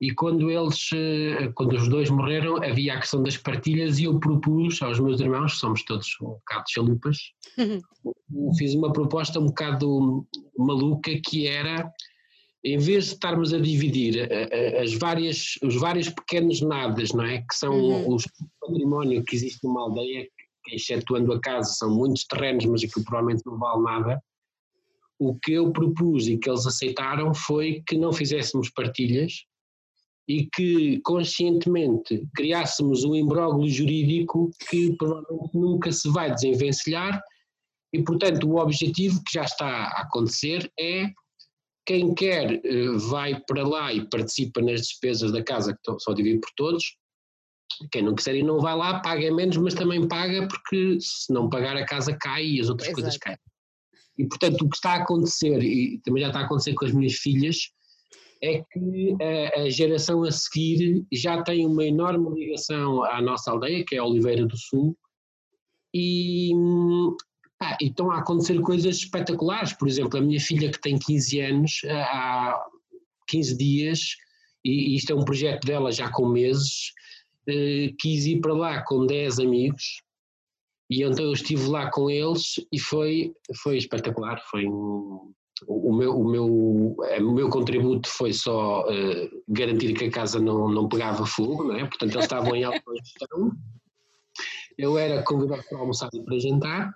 [0.00, 4.18] e quando eles, eh, quando os dois morreram, havia a questão das partilhas e eu
[4.18, 7.18] propus aos meus irmãos, somos todos um bocado chalupas,
[8.56, 11.92] fiz uma proposta um bocado maluca que era,
[12.64, 17.24] em vez de estarmos a dividir eh, eh, as várias, os vários pequenos nadas, não
[17.24, 17.38] é?
[17.42, 18.14] Que são uhum.
[18.14, 18.24] os
[18.58, 20.26] património que existe numa aldeia,
[20.64, 24.22] que excetuando a casa, são muitos terrenos, mas aquilo provavelmente não vale nada.
[25.18, 29.44] O que eu propus e que eles aceitaram foi que não fizéssemos partilhas,
[30.28, 37.20] e que conscientemente criássemos um imbróglio jurídico que provavelmente nunca se vai desenvencilhar
[37.92, 41.10] e, portanto, o objetivo que já está a acontecer é
[41.84, 46.40] quem quer eh, vai para lá e participa nas despesas da casa, que são dividido
[46.40, 46.84] por todos,
[47.90, 51.48] quem não quiser e não vai lá, paga menos, mas também paga porque se não
[51.48, 53.02] pagar a casa cai e as outras Exato.
[53.02, 53.38] coisas caem.
[54.18, 56.92] E portanto o que está a acontecer, e também já está a acontecer com as
[56.92, 57.70] minhas filhas,
[58.42, 63.84] é que a, a, geração a seguir já tem uma enorme ligação à nossa aldeia,
[63.84, 64.96] que é Oliveira do Sul,
[65.94, 66.52] e,
[67.58, 69.72] pá, e estão a acontecer coisas espetaculares.
[69.74, 72.64] Por exemplo, a minha filha, que tem 15 anos, há
[73.28, 74.16] 15 dias,
[74.64, 76.92] e, e isto é um projeto dela já com meses,
[77.46, 80.02] eh, quis ir para lá com 10 amigos.
[80.88, 85.32] E então eu estive lá com eles e foi, foi espetacular, foi um,
[85.66, 90.68] o meu, o meu, o meu contributo foi só uh, garantir que a casa não,
[90.68, 91.80] não pegava fogo, não é?
[91.80, 93.52] portanto eles estavam em alta gestão,
[94.78, 96.94] eu era convidado para almoçar e para jantar,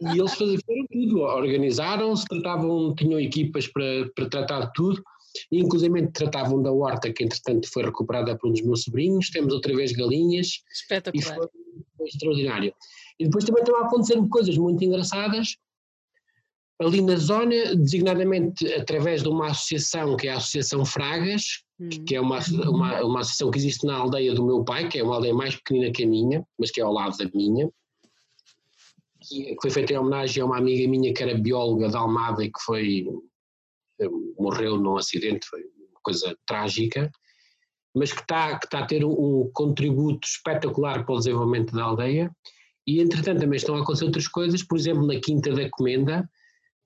[0.00, 5.02] e eles faziam tudo, organizaram-se, tratavam, tinham equipas para, para tratar de tudo,
[5.52, 9.74] inclusive tratavam da horta que entretanto foi recuperada por um dos meus sobrinhos, temos outra
[9.74, 11.14] vez galinhas, Espetacular.
[11.14, 11.48] e foi,
[11.96, 12.74] foi extraordinário.
[13.18, 15.56] E depois também estão a acontecer coisas muito engraçadas,
[16.80, 21.88] ali na zona, designadamente através de uma associação que é a Associação Fragas, hum.
[22.06, 22.38] que é uma,
[22.68, 25.54] uma, uma associação que existe na aldeia do meu pai, que é uma aldeia mais
[25.56, 27.70] pequenina que a minha, mas que é ao lado da minha,
[29.20, 32.50] que foi feita em homenagem a uma amiga minha que era bióloga da Almada e
[32.50, 33.06] que foi
[34.38, 37.10] morreu num acidente, foi uma coisa trágica,
[37.94, 41.84] mas que está, que está a ter um, um contributo espetacular para o desenvolvimento da
[41.84, 42.30] aldeia.
[42.86, 46.26] E entretanto também estão a acontecer outras coisas, por exemplo, na Quinta da Comenda,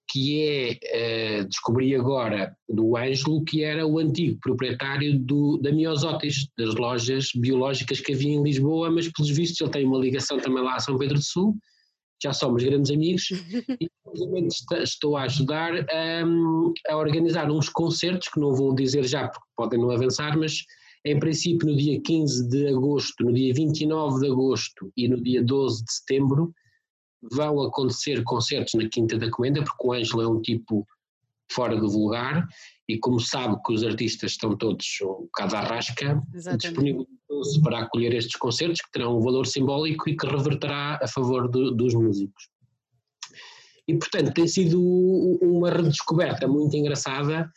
[0.08, 6.48] que é, uh, descobri agora do Ângelo, que era o antigo proprietário do, da Miosotis,
[6.58, 10.62] das lojas biológicas que havia em Lisboa, mas pelos vistos ele tem uma ligação também
[10.62, 11.56] lá a São Pedro do Sul,
[12.22, 13.30] já somos grandes amigos,
[13.80, 13.88] e
[14.82, 19.80] estou a ajudar a, a organizar uns concertos, que não vou dizer já porque podem
[19.80, 20.64] não avançar, mas
[21.04, 25.42] em princípio no dia 15 de agosto, no dia 29 de agosto e no dia
[25.42, 26.54] 12 de setembro,
[27.32, 30.86] vão acontecer concertos na Quinta da Comenda, porque o Ângelo é um tipo
[31.50, 32.46] fora do vulgar
[32.88, 36.22] e como sabe que os artistas estão todos um bocado à rasca,
[36.58, 41.48] disponibilizou-se para acolher estes concertos que terão um valor simbólico e que reverterá a favor
[41.48, 42.48] do, dos músicos.
[43.86, 44.80] E portanto tem sido
[45.42, 47.50] uma redescoberta muito engraçada.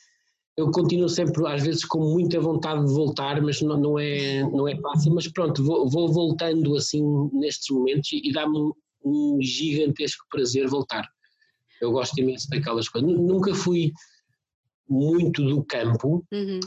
[0.58, 4.68] Eu continuo sempre, às vezes, com muita vontade de voltar, mas não, não é, não
[4.68, 5.14] é fácil.
[5.14, 7.04] Mas pronto, vou, vou voltando assim
[7.34, 8.74] nestes momentos e, e dá-me
[9.08, 11.08] um gigantesco prazer voltar.
[11.82, 13.10] Eu gosto imenso daquelas coisas.
[13.10, 13.92] Nunca fui
[14.90, 16.60] muito do campo, uhum.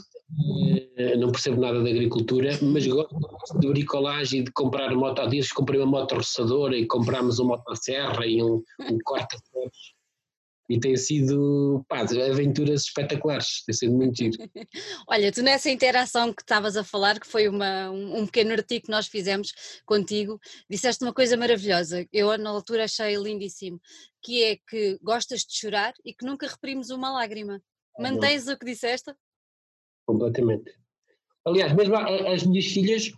[0.95, 5.19] Eh, não percebo nada de agricultura, mas gosto de bricolagem e de comprar moto.
[5.19, 10.00] Há dias comprei uma moto roçadora e comprámos uma motosserra e um, um corta-ferros
[10.71, 14.37] e tem sido pá, aventuras espetaculares, tem sido muito giro.
[15.05, 18.91] Olha, tu nessa interação que estavas a falar, que foi uma, um, pequeno artigo que
[18.91, 19.51] nós fizemos
[19.85, 23.81] contigo, disseste uma coisa maravilhosa, eu na altura achei lindíssimo,
[24.23, 27.61] que é que gostas de chorar e que nunca reprimes uma lágrima.
[27.97, 29.13] Ah, Mantens o que disseste?
[30.05, 30.71] Completamente.
[31.45, 33.11] Aliás, mesmo as minhas filhas,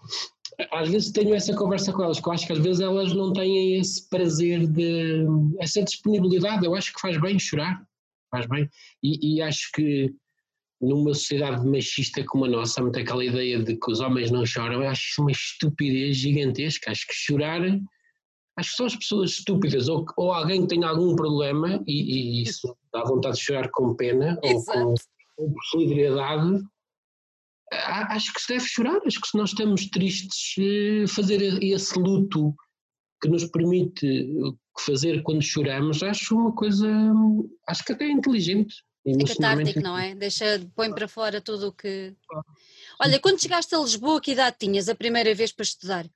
[0.71, 3.33] às vezes tenho essa conversa com elas, que eu acho que às vezes elas não
[3.33, 5.25] têm esse prazer de
[5.59, 6.65] essa disponibilidade.
[6.65, 7.85] Eu acho que faz bem chorar,
[8.31, 8.69] faz bem.
[9.01, 10.13] E, e acho que
[10.81, 14.45] numa sociedade machista como a nossa, há muito aquela ideia de que os homens não
[14.45, 16.91] choram, eu acho uma estupidez gigantesca.
[16.91, 17.61] Acho que chorar,
[18.57, 22.43] acho que são as pessoas estúpidas, ou, ou alguém que tem algum problema e, e
[22.43, 24.93] isso dá vontade de chorar com pena ou com,
[25.37, 26.63] com solidariedade
[28.09, 32.53] acho que se deve chorar, acho que se nós estamos tristes, eh, fazer esse luto
[33.21, 34.27] que nos permite
[34.79, 36.87] fazer quando choramos, acho uma coisa,
[37.67, 38.75] acho que até inteligente.
[39.05, 40.15] É catártico, não é?
[40.15, 42.15] Deixa, põe para fora tudo o que.
[43.01, 46.09] Olha, quando chegaste a Lisboa, que idade tinhas a primeira vez para estudar?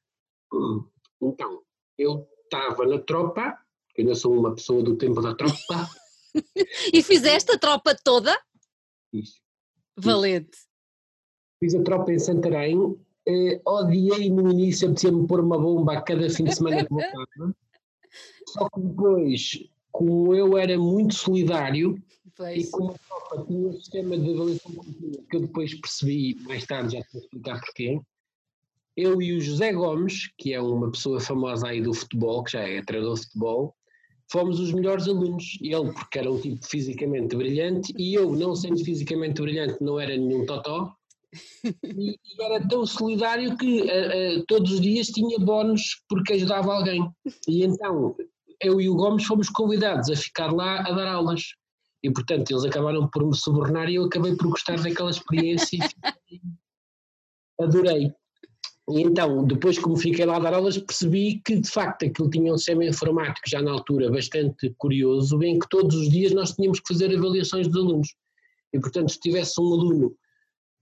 [1.21, 1.61] Então,
[1.97, 3.57] eu estava na tropa,
[3.95, 5.89] eu ainda sou uma pessoa do tempo da tropa.
[6.93, 8.37] e fizeste a tropa toda?
[9.11, 9.41] Isso.
[9.97, 10.66] Valente.
[11.59, 12.95] Fiz a tropa em Santarém,
[13.27, 17.55] eh, odiei no início, apetecia-me pôr uma bomba a cada fim de semana que voltava.
[18.47, 22.01] Só que depois, como eu era muito solidário,
[22.35, 22.67] pois.
[22.67, 26.65] e como a tropa tinha um sistema de avaliação contínua, que eu depois percebi, mais
[26.65, 27.99] tarde já te vou explicar porquê,
[28.95, 32.61] eu e o José Gomes, que é uma pessoa famosa aí do futebol, que já
[32.61, 33.75] é treinador de futebol,
[34.31, 35.57] fomos os melhores alunos.
[35.61, 40.17] Ele, porque era um tipo fisicamente brilhante, e eu, não sendo fisicamente brilhante, não era
[40.17, 40.96] nenhum totó,
[41.83, 46.73] e, e era tão solidário que uh, uh, todos os dias tinha bónus porque ajudava
[46.73, 47.09] alguém.
[47.47, 48.15] E então,
[48.61, 51.41] eu e o Gomes fomos convidados a ficar lá a dar aulas.
[52.03, 55.79] E, portanto, eles acabaram por me subornar e eu acabei por gostar daquela experiência
[56.29, 56.39] e
[57.59, 58.13] adorei.
[58.89, 62.53] E então, depois como fiquei lá a dar aulas, percebi que de facto aquilo tinha
[62.53, 66.79] um sistema informático já na altura bastante curioso, em que todos os dias nós tínhamos
[66.79, 68.15] que fazer avaliações dos alunos.
[68.71, 70.15] E portanto, se tivesse um aluno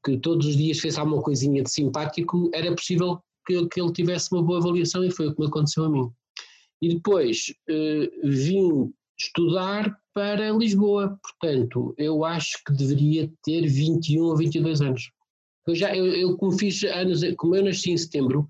[0.05, 4.31] que todos os dias fez alguma coisinha de simpático, era possível que, que ele tivesse
[4.31, 6.09] uma boa avaliação e foi o que me aconteceu a mim.
[6.81, 14.37] E depois eh, vim estudar para Lisboa, portanto, eu acho que deveria ter 21 ou
[14.37, 15.09] 22 anos.
[15.67, 18.47] Eu já, eu, eu como fiz anos, como eu nasci em setembro,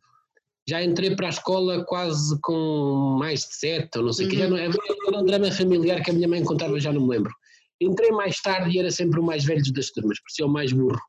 [0.68, 4.34] já entrei para a escola quase com mais de sete, ou não sei o uhum.
[4.34, 4.72] que, já não, era
[5.14, 7.32] um drama familiar que a minha mãe contava, já não me lembro.
[7.80, 11.00] Entrei mais tarde e era sempre o mais velho das turmas, parecia o mais burro.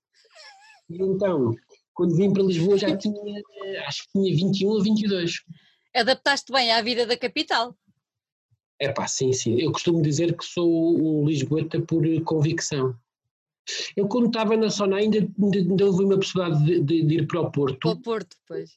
[0.89, 1.55] E então,
[1.95, 3.43] quando vim para Lisboa já tinha,
[3.87, 5.43] acho que tinha 21 ou 22.
[5.95, 7.77] Adaptaste bem à vida da capital.
[8.79, 9.59] É pá, sim, sim.
[9.59, 12.95] Eu costumo dizer que sou um lisboeta por convicção.
[13.97, 17.41] Eu quando estava na Sona ainda, ainda houve uma possibilidade de, de, de, ir para
[17.41, 17.79] o Porto.
[17.79, 18.71] Para o Porto, pois.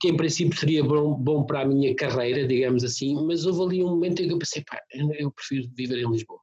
[0.00, 3.84] Que em princípio seria bom, bom para a minha carreira, digamos assim, mas houve ali
[3.84, 4.80] um momento em que eu pensei, pá,
[5.18, 6.40] eu prefiro viver em Lisboa.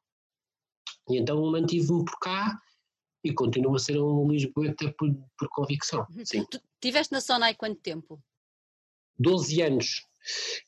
[1.09, 2.59] E então mantive-me por cá
[3.25, 6.05] e continuo a ser um Lisboeta por, por convicção.
[6.15, 6.25] Uhum.
[6.25, 6.45] Sim.
[6.49, 8.21] Tu estiveste na Sonai quanto tempo?
[9.17, 10.05] 12 anos.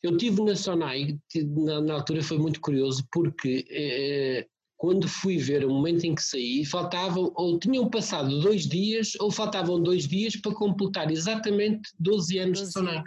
[0.02, 5.66] Eu tive na Sonai, na, na altura foi muito curioso, porque eh, quando fui ver
[5.66, 10.36] o momento em que saí, faltavam, ou tinham passado dois dias, ou faltavam dois dias
[10.36, 13.04] para completar exatamente 12 anos 12 de Sonai.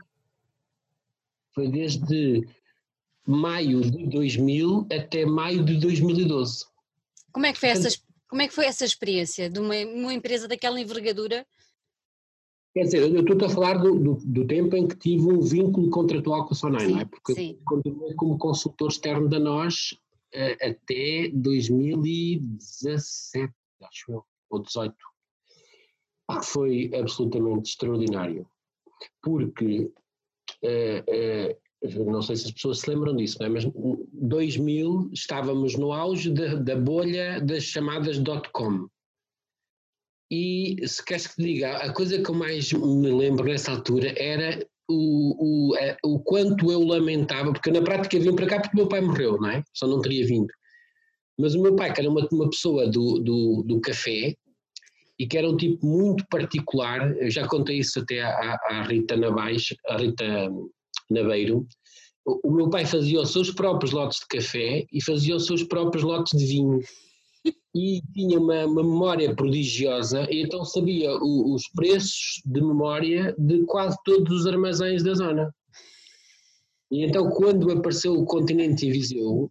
[1.52, 2.46] Foi desde
[3.26, 6.64] maio de 2000 até maio de 2012.
[7.32, 7.88] Como é que foi, essa,
[8.30, 11.44] como é que foi essa experiência de uma, uma empresa daquela envergadura
[12.72, 15.90] Quer dizer, eu estou a falar do, do, do, tempo em que tive um vínculo
[15.90, 17.04] contratual com a Sonai, não é?
[17.04, 17.58] Porque sim.
[17.58, 19.98] eu continuei como consultor externo da nós
[20.32, 24.94] uh, até 2017, acho eu, ou 18.
[26.30, 28.48] Que foi absolutamente extraordinário.
[29.20, 29.92] Porque,
[30.62, 33.48] uh, uh, não sei se as pessoas se lembram disso, é?
[33.48, 33.64] mas
[34.12, 38.86] 2000 estávamos no auge da, da bolha das chamadas dot-com
[40.30, 44.14] e se queres que te diga, a coisa que eu mais me lembro nessa altura
[44.16, 48.88] era o, o, o quanto eu lamentava, porque na prática vim para cá porque meu
[48.88, 49.64] pai morreu, não é?
[49.74, 50.48] Só não teria vindo.
[51.38, 54.34] Mas o meu pai, que era uma, uma pessoa do, do, do café,
[55.18, 59.16] e que era um tipo muito particular, eu já contei isso até à, à Rita
[59.16, 60.50] Navais, à Rita
[61.10, 61.66] Naveiro,
[62.24, 65.62] o, o meu pai fazia os seus próprios lotes de café e fazia os seus
[65.62, 66.80] próprios lotes de vinho
[67.74, 73.64] e tinha uma, uma, memória prodigiosa, e então sabia o, os preços de memória de
[73.64, 75.54] quase todos os armazéns da zona.
[76.90, 79.50] E então, quando apareceu o continente em Viseu,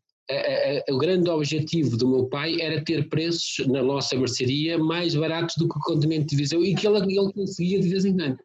[0.89, 5.67] o grande objetivo do meu pai era ter preços na nossa mercearia mais baratos do
[5.67, 8.37] que o continente de Viseu e que ele, ele conseguia de vez em quando.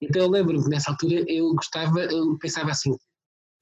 [0.00, 2.94] Então eu lembro-me que nessa altura eu gostava, eu pensava assim,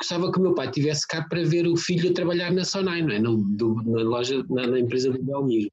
[0.00, 3.02] gostava que o meu pai estivesse cá para ver o filho a trabalhar na Sonai,
[3.02, 3.18] não é?
[3.18, 5.70] No, do, na loja, na, na, empresa do Belmiro.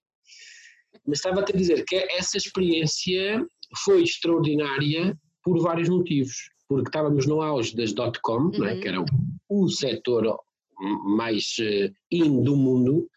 [1.05, 3.45] Mas estava a te dizer que essa experiência
[3.83, 6.35] foi extraordinária por vários motivos.
[6.67, 8.65] Porque estávamos no auge das dot-com, uhum.
[8.65, 8.79] é?
[8.79, 9.05] que era o,
[9.49, 10.37] o setor
[11.17, 13.09] mais uh, in do mundo,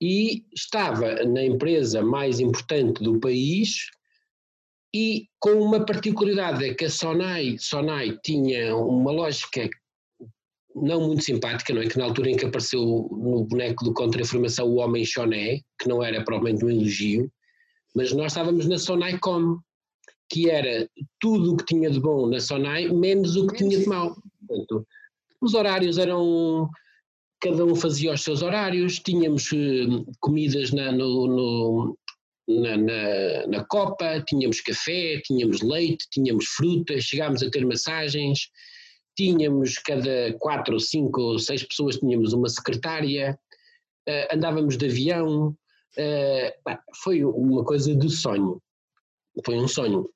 [0.00, 3.88] e estava na empresa mais importante do país
[4.94, 9.68] e com uma particularidade é que a Sonai, Sonai tinha uma lógica
[10.74, 11.88] não muito simpática, não é?
[11.88, 16.02] Que na altura em que apareceu no boneco do Contra-Informação o Homem Choné, que não
[16.02, 17.30] era provavelmente um elogio,
[17.94, 19.58] mas nós estávamos na Sonaicom,
[20.30, 20.88] que era
[21.20, 24.14] tudo o que tinha de bom na Sonai, menos o que tinha de mau.
[24.46, 24.86] Portanto,
[25.40, 26.68] os horários eram.
[27.40, 31.98] Cada um fazia os seus horários, tínhamos uh, comidas na, no, no
[32.48, 38.48] na, na, na, copa, tínhamos café, tínhamos leite, tínhamos frutas, chegámos a ter massagens,
[39.14, 43.38] tínhamos cada quatro, cinco ou seis pessoas, tínhamos uma secretária,
[44.08, 48.62] uh, andávamos de avião, uh, foi uma coisa de sonho,
[49.44, 50.08] foi um sonho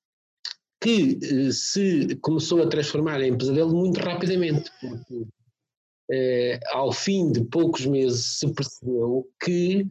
[0.81, 5.27] que uh, se começou a transformar em pesadelo muito rapidamente, porque
[6.73, 9.87] ao fim de poucos meses se percebeu que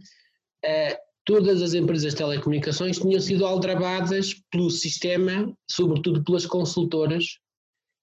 [1.26, 7.38] todas as empresas de telecomunicações tinham sido aldrabadas pelo sistema, sobretudo pelas consultoras,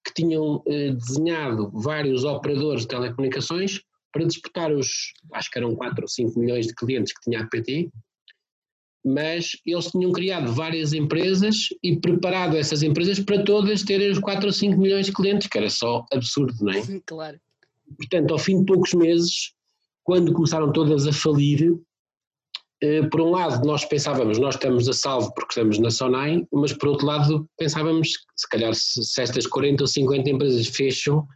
[0.05, 3.81] que tinham eh, desenhado vários operadores de telecomunicações
[4.13, 7.47] para disputar os, acho que eram 4 ou 5 milhões de clientes que tinha a
[7.47, 7.91] PT,
[9.05, 14.47] mas eles tinham criado várias empresas e preparado essas empresas para todas terem os 4
[14.47, 17.01] ou 5 milhões de clientes, que era só absurdo, não é?
[17.07, 17.41] Claro.
[17.97, 19.53] Portanto, ao fim de poucos meses,
[20.03, 21.79] quando começaram todas a falir,
[23.11, 26.91] por um lado, nós pensávamos, nós estamos a salvo porque estamos na Sonai, mas por
[26.91, 31.27] outro lado, pensávamos, se calhar, se estas 40 ou 50 empresas fecham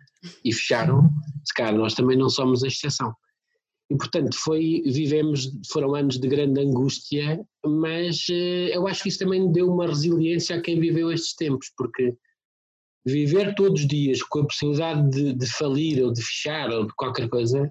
[0.44, 1.10] e fecharam,
[1.44, 3.12] se calhar nós também não somos a exceção.
[3.90, 9.18] E, portanto, foi, vivemos, foram anos de grande angústia, mas eh, eu acho que isso
[9.18, 12.14] também deu uma resiliência a quem viveu estes tempos, porque
[13.04, 16.94] viver todos os dias com a possibilidade de, de falir ou de fechar ou de
[16.94, 17.70] qualquer coisa,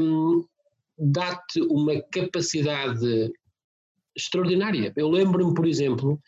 [0.00, 0.44] hum,
[0.98, 3.30] dá-te uma capacidade
[4.16, 4.92] extraordinária.
[4.96, 6.20] Eu lembro-me, por exemplo,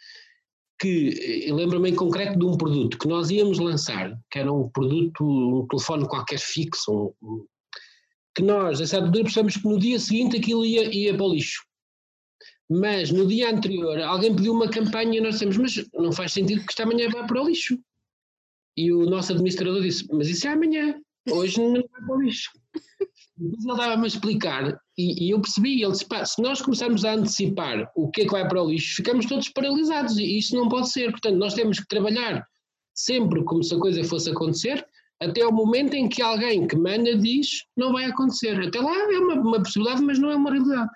[0.81, 5.24] que lembro-me em concreto de um produto que nós íamos lançar, que era um produto,
[5.24, 7.44] um telefone qualquer fixo, um,
[8.35, 11.33] que nós, a certa altura, percebemos que no dia seguinte aquilo ia, ia para o
[11.33, 11.66] lixo.
[12.70, 16.61] Mas no dia anterior alguém pediu uma campanha e nós dissemos, mas não faz sentido
[16.61, 17.78] que esta manhã vá para o lixo.
[18.76, 20.94] E o nosso administrador disse, mas isso é amanhã,
[21.28, 22.50] hoje não vai para o lixo.
[23.38, 27.05] Depois ele dava-me a explicar e, e, eu percebi, ele disse, pá, se nós começarmos
[27.05, 30.57] a antecipar o que é que vai para o lixo, ficamos todos paralisados e isso
[30.57, 31.11] não pode ser.
[31.11, 32.44] Portanto, nós temos que trabalhar
[32.94, 34.85] sempre como se a coisa fosse acontecer,
[35.20, 38.59] até o momento em que alguém que manda diz não vai acontecer.
[38.61, 40.90] Até lá é uma, uma possibilidade, mas não é uma realidade.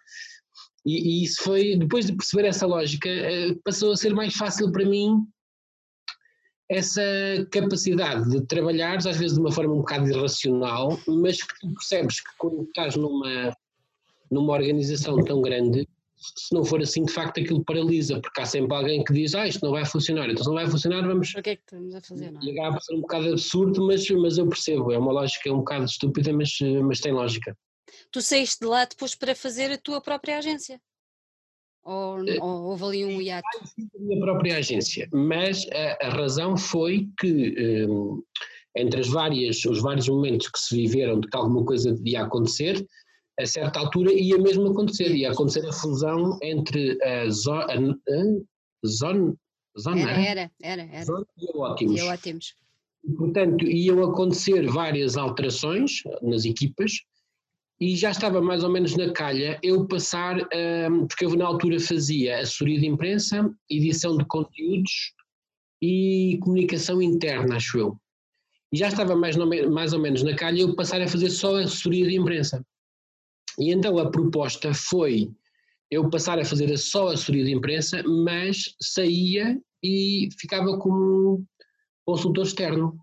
[0.84, 4.70] E, e, isso foi, depois de perceber essa lógica, eh, passou a ser mais fácil
[4.72, 5.24] para mim
[6.72, 7.02] essa
[7.50, 12.20] capacidade de trabalhares, às vezes de uma forma um bocado irracional, mas que tu percebes
[12.20, 13.54] que quando estás numa,
[14.30, 18.74] numa organização tão grande, se não for assim, de facto aquilo paralisa, porque há sempre
[18.74, 21.34] alguém que diz, ah, isto não vai funcionar, então se não vai funcionar, vamos.
[21.34, 22.30] O que é que estamos a fazer?
[22.30, 22.40] Não?
[22.40, 22.68] É?
[22.68, 26.32] a ser um bocado absurdo, mas, mas eu percebo, é uma lógica um bocado estúpida,
[26.32, 27.56] mas, mas tem lógica.
[28.10, 30.80] Tu saíste de lá depois para fazer a tua própria agência?
[31.84, 33.46] Ou, uh, ou houve ali um hiato?
[33.58, 38.22] a minha própria agência, mas a, a razão foi que um,
[38.76, 42.86] entre as várias, os vários momentos que se viveram de que alguma coisa devia acontecer,
[43.38, 47.98] a certa altura ia mesmo acontecer, ia acontecer a fusão entre a zona.
[48.84, 49.32] Zona,
[49.78, 51.04] zona era, era, era, era.
[51.04, 52.00] Zona e a Ótimos.
[52.00, 52.54] E a Ótimos.
[53.16, 56.92] Portanto, iam acontecer várias alterações nas equipas,
[57.82, 61.80] e já estava mais ou menos na calha eu passar, um, porque eu na altura
[61.80, 65.12] fazia assessoria de imprensa, edição de conteúdos
[65.82, 67.96] e comunicação interna, acho eu.
[68.72, 71.56] E já estava mais, no, mais ou menos na calha eu passar a fazer só
[71.56, 72.64] assessoria de imprensa.
[73.58, 75.32] E então a proposta foi
[75.90, 81.44] eu passar a fazer só assessoria de imprensa, mas saía e ficava como
[82.06, 82.96] consultor externo.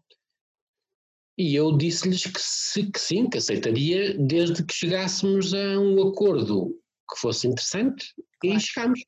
[1.39, 6.77] E eu disse-lhes que, que, sim, que aceitaria, desde que chegássemos a um acordo
[7.09, 8.57] que fosse interessante, claro.
[8.57, 8.99] e chegámos.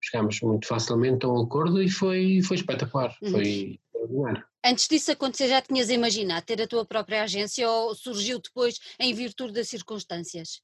[0.00, 3.30] Chegámos muito facilmente a um acordo e foi, foi espetacular, uhum.
[3.32, 4.44] foi extraordinário.
[4.64, 9.12] Antes disso acontecer, já tinhas imaginado ter a tua própria agência ou surgiu depois em
[9.12, 10.60] virtude das circunstâncias?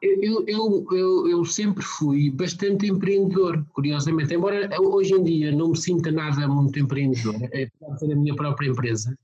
[0.00, 5.76] Eu, eu, eu, eu, sempre fui bastante empreendedor, curiosamente, embora hoje em dia não me
[5.76, 9.16] sinta nada muito empreendedor, apesar de ter a minha própria empresa,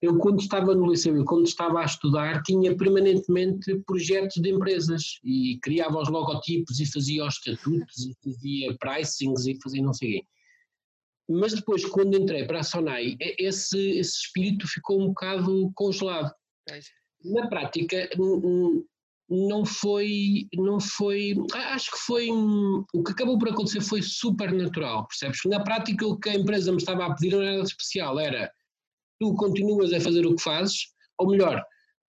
[0.00, 5.18] eu quando estava no liceu e quando estava a estudar tinha permanentemente projetos de empresas
[5.24, 10.08] e criava os logotipos e fazia os estatutos e fazia pricings e fazia não sei
[10.08, 10.26] o quê.
[11.30, 16.32] Mas depois, quando entrei para a Sonai, esse, esse espírito ficou um bocado congelado.
[17.22, 18.08] Na prática,
[19.28, 25.06] não foi, não foi, acho que foi, o que acabou por acontecer foi super natural,
[25.06, 25.40] percebes?
[25.44, 28.50] Na prática o que a empresa me estava a pedir não era especial, era
[29.20, 30.88] tu continuas a fazer o que fazes,
[31.18, 31.62] ou melhor,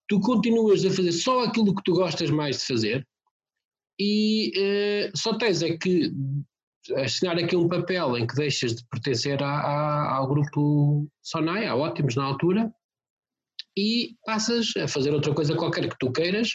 [0.08, 3.08] tu continuas a fazer só aquilo que tu gostas mais de fazer,
[4.00, 6.12] e uh, só tens é que
[6.96, 11.76] assinar aqui um papel em que deixas de pertencer a, a, ao grupo Sonai, a
[11.76, 12.74] Ótimos na altura,
[13.78, 16.52] e passas a fazer outra coisa qualquer que tu queiras,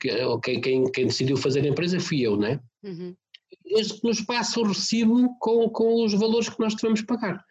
[0.00, 2.60] que, okay, quem, quem decidiu fazer a empresa fui eu, não é?
[2.84, 3.16] Uhum.
[3.64, 7.44] Desde que nos passa o recibo com, com os valores que nós devemos pagar.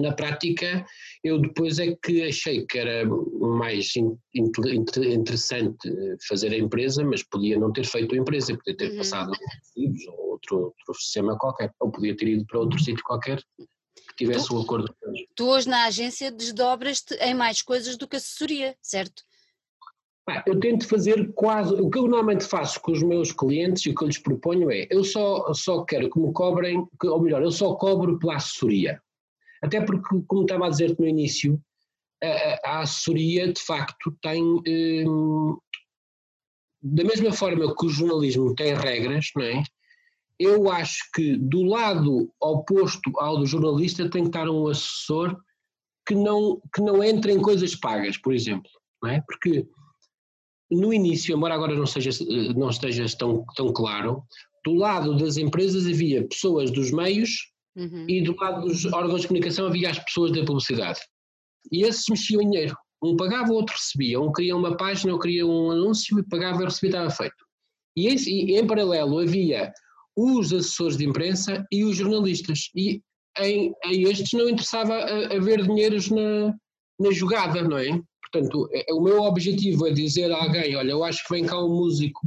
[0.00, 0.84] Na prática,
[1.22, 5.90] eu depois é que achei que era mais interessante
[6.28, 8.98] fazer a empresa, mas podia não ter feito a empresa, podia ter uhum.
[8.98, 13.42] passado recibos ou outro, outro sistema qualquer, ou podia ter ido para outro sítio qualquer
[13.56, 14.94] que tivesse tu, um acordo.
[15.34, 19.22] Tu hoje na agência desdobras-te em mais coisas do que assessoria, certo?
[20.46, 21.74] eu tento fazer quase.
[21.74, 24.70] O que eu normalmente faço com os meus clientes e o que eu lhes proponho
[24.70, 29.00] é: eu só, só quero que me cobrem, ou melhor, eu só cobro pela assessoria.
[29.62, 31.62] Até porque, como estava a dizer no início,
[32.22, 34.42] a, a assessoria de facto tem.
[34.42, 35.56] Hum,
[36.84, 39.62] da mesma forma que o jornalismo tem regras, não é?
[40.38, 45.40] Eu acho que do lado oposto ao do jornalista tem que estar um assessor
[46.04, 48.68] que não, que não entre em coisas pagas, por exemplo,
[49.00, 49.20] não é?
[49.20, 49.64] Porque
[50.68, 52.10] no início, embora agora não, seja,
[52.56, 54.24] não esteja tão, tão claro,
[54.64, 58.06] do lado das empresas havia pessoas dos meios uhum.
[58.08, 61.00] e do lado dos órgãos de comunicação havia as pessoas da publicidade.
[61.70, 62.76] E esses mexiam em dinheiro.
[63.02, 64.20] Um pagava, o outro recebia.
[64.20, 67.44] Um queria uma página, outro queria um anúncio e pagava e recebia, estava feito.
[67.96, 69.72] E, esse, e em paralelo havia
[70.16, 72.70] os assessores de imprensa e os jornalistas.
[72.74, 73.02] E
[73.38, 74.94] em, em estes não interessava
[75.34, 76.54] haver dinheiros na,
[77.00, 78.00] na jogada, não é?
[78.32, 81.44] Portanto, é, é, o meu objetivo é dizer a alguém: olha, eu acho que vem
[81.44, 82.20] cá um músico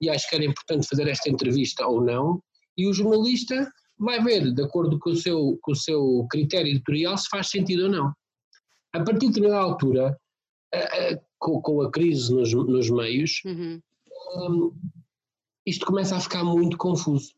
[0.00, 2.42] e acho que era importante fazer esta entrevista ou não,
[2.76, 7.16] e o jornalista vai ver, de acordo com o seu, com o seu critério editorial,
[7.16, 8.12] se faz sentido ou não.
[8.92, 10.18] A partir de determinada altura,
[10.72, 13.80] a, a, com, com, a crise nos, nos meios, uhum.
[14.36, 14.72] um,
[15.66, 17.34] isto começa a ficar muito confuso.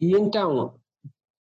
[0.00, 0.78] E então,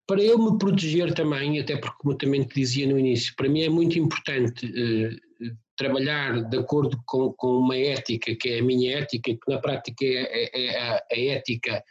[0.07, 3.61] para eu me proteger também, até porque, como também te dizia no início, para mim
[3.61, 8.99] é muito importante uh, trabalhar de acordo com, com, uma ética que é a minha
[8.99, 11.83] ética, que na prática é, é, é a, a, ética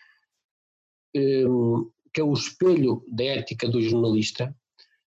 [1.16, 4.54] um, que é o espelho da ética do jornalista,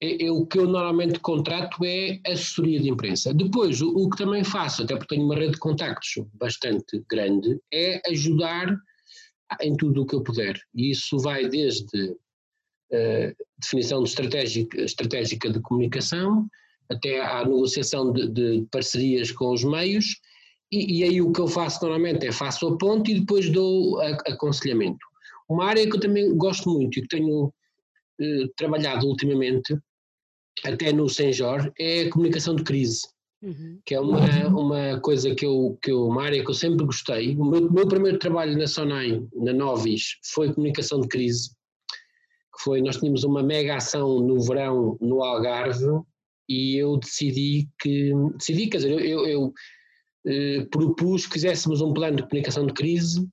[0.01, 3.35] é, é, o que eu normalmente contrato é assessoria de imprensa.
[3.35, 7.59] Depois, o, o, que também faço, até porque tenho uma rede de contactos bastante grande,
[7.73, 8.77] é ajudar
[9.61, 10.59] em tudo o que eu puder.
[10.75, 16.49] E isso vai desde uh, definição de estratégica, estratégica de comunicação,
[16.89, 20.21] até à negociação de, de parcerias com os meios,
[20.71, 24.01] e, e, aí o que eu faço normalmente é faço a ponte e depois dou
[24.01, 25.07] a, aconselhamento.
[25.49, 27.53] Uma área que eu também gosto muito e que tenho
[28.21, 29.77] eh, trabalhado ultimamente,
[30.65, 33.03] até no Senjor, é a comunicação de crise.
[33.43, 33.79] Uhum.
[33.85, 37.37] Que é uma, uma coisa que eu, que eu, uma área que eu sempre gostei.
[37.37, 41.51] O meu, meu primeiro trabalho na Sonai, na Novis, foi comunicação de crise.
[42.57, 45.87] Que foi, nós tínhamos uma mega ação no verão no Algarve,
[46.49, 49.53] e eu decidi que, decidi, quer dizer, eu, eu, eu
[50.27, 53.27] eh, propus que fizéssemos um plano de comunicação de crise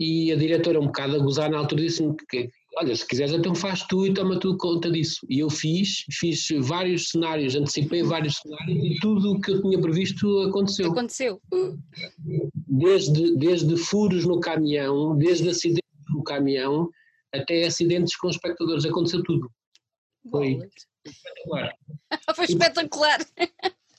[0.00, 3.54] e a diretora um bocado a gozar na altura disse-me que, olha, se quiseres então
[3.54, 5.26] faz tu e toma tu conta disso.
[5.28, 9.78] E eu fiz, fiz vários cenários, antecipei vários cenários e tudo o que eu tinha
[9.78, 10.90] previsto aconteceu.
[10.90, 11.38] Aconteceu.
[12.66, 16.88] Desde, desde furos no caminhão, desde acidentes no caminhão,
[17.30, 19.50] até acidentes com espectadores, aconteceu tudo.
[20.30, 20.58] Foi,
[21.04, 21.74] espetacular.
[22.34, 23.18] foi espetacular.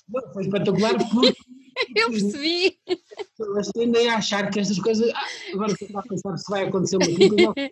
[0.10, 1.36] Não, foi espetacular porque.
[1.96, 2.78] Eu percebi.
[3.54, 5.12] Mas tendem a achar que estas coisas.
[5.14, 7.72] Ah, agora estou a pensar se vai acontecer uma coisa.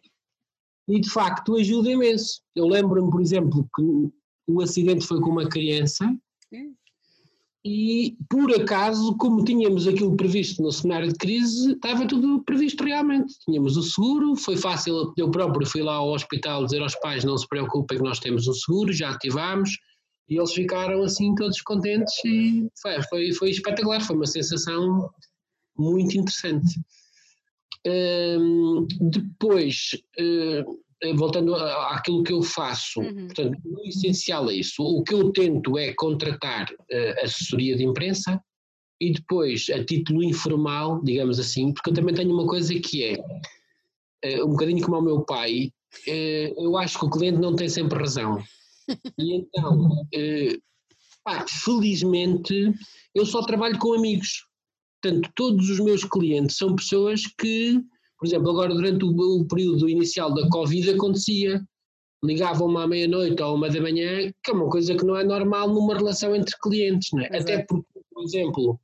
[0.88, 2.42] E de facto ajuda imenso.
[2.56, 4.12] Eu lembro-me, por exemplo, que
[4.48, 6.12] o acidente foi com uma criança
[7.64, 13.34] e por acaso, como tínhamos aquilo previsto no cenário de crise, estava tudo previsto realmente.
[13.46, 17.38] Tínhamos o seguro, foi fácil, eu próprio fui lá ao hospital dizer aos pais não
[17.38, 19.72] se preocupem que nós temos um seguro, já ativámos,
[20.30, 25.10] e eles ficaram assim todos contentes e foi, foi, foi espetacular, foi uma sensação
[25.76, 26.80] muito interessante.
[29.02, 33.28] depois, uh, voltando àquilo que eu faço, uhum.
[33.28, 34.84] portanto, o essencial é isso.
[34.84, 38.40] O que eu tento é contratar uh, assessoria de imprensa
[39.02, 43.16] e depois, a título informal, digamos assim, porque eu também tenho uma coisa que é,
[44.38, 45.72] uh, um bocadinho como o meu pai,
[46.06, 48.38] eu acho que o cliente não tem sempre razão.
[49.18, 49.90] E então,
[51.24, 52.74] pá, felizmente,
[53.14, 54.46] eu só trabalho com amigos.
[55.02, 57.82] Portanto, todos os meus clientes são pessoas que
[58.20, 61.66] por exemplo, agora durante o, o período inicial da Covid acontecia,
[62.22, 65.70] ligavam-me à meia-noite ou uma da manhã, que é uma coisa que não é normal
[65.70, 67.28] numa relação entre clientes, não é?
[67.28, 68.80] Até porque, por exemplo,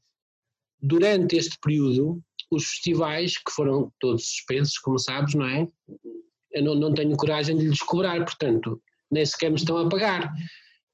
[0.81, 5.67] durante este período, os festivais, que foram todos suspensos, como sabes, não é?
[6.51, 8.81] Eu não, não tenho coragem de lhes cobrar, portanto,
[9.11, 10.31] nem sequer me estão a pagar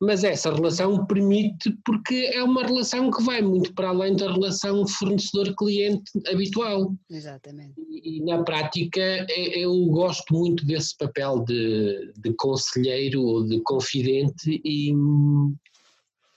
[0.01, 4.85] mas essa relação permite, porque é uma relação que vai muito para além da relação
[4.87, 6.95] fornecedor-cliente habitual.
[7.07, 7.73] Exatamente.
[7.77, 8.99] E, e, na prática
[9.29, 14.91] eu gosto muito desse papel de, de conselheiro ou de confidente e,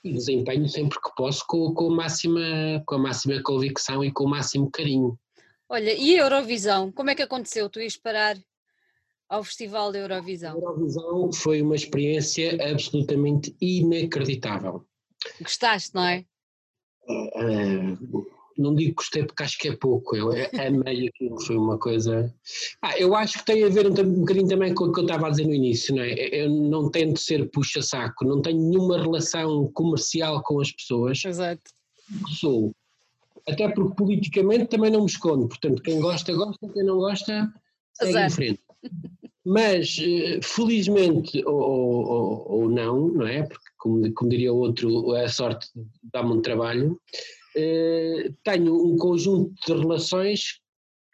[0.04, 4.24] e desempenho sempre que posso com, com, a máxima, com a máxima convicção e com
[4.24, 5.18] o máximo carinho.
[5.70, 7.70] Olha, e a Eurovisão, como é que aconteceu?
[7.70, 8.36] Tu ias parar
[9.35, 10.53] ao Festival da Eurovisão?
[10.53, 14.87] A Eurovisão foi uma experiência absolutamente inacreditável.
[15.41, 16.24] Gostaste, não é?
[17.09, 18.26] Uh,
[18.57, 22.32] não digo gostei porque acho que é pouco, eu amei aquilo, foi uma coisa.
[22.80, 25.05] Ah, eu acho que tem a ver um, um bocadinho também com o que eu
[25.05, 26.12] estava a dizer no início, não é?
[26.14, 31.24] Eu não tento ser puxa-saco, não tenho nenhuma relação comercial com as pessoas.
[31.24, 31.62] Exato.
[32.39, 32.72] Sou.
[33.47, 37.53] Até porque politicamente também não me escondo, portanto, quem gosta, gosta, quem não gosta,
[37.95, 38.26] segue Exato.
[38.26, 38.61] em frente.
[39.45, 43.42] Mas, eh, felizmente ou, ou, ou, não, não é?
[43.42, 45.68] Porque, como, como diria outro, a sorte
[46.12, 46.99] dá-me um trabalho.
[47.57, 50.61] Eh, tenho um conjunto de relações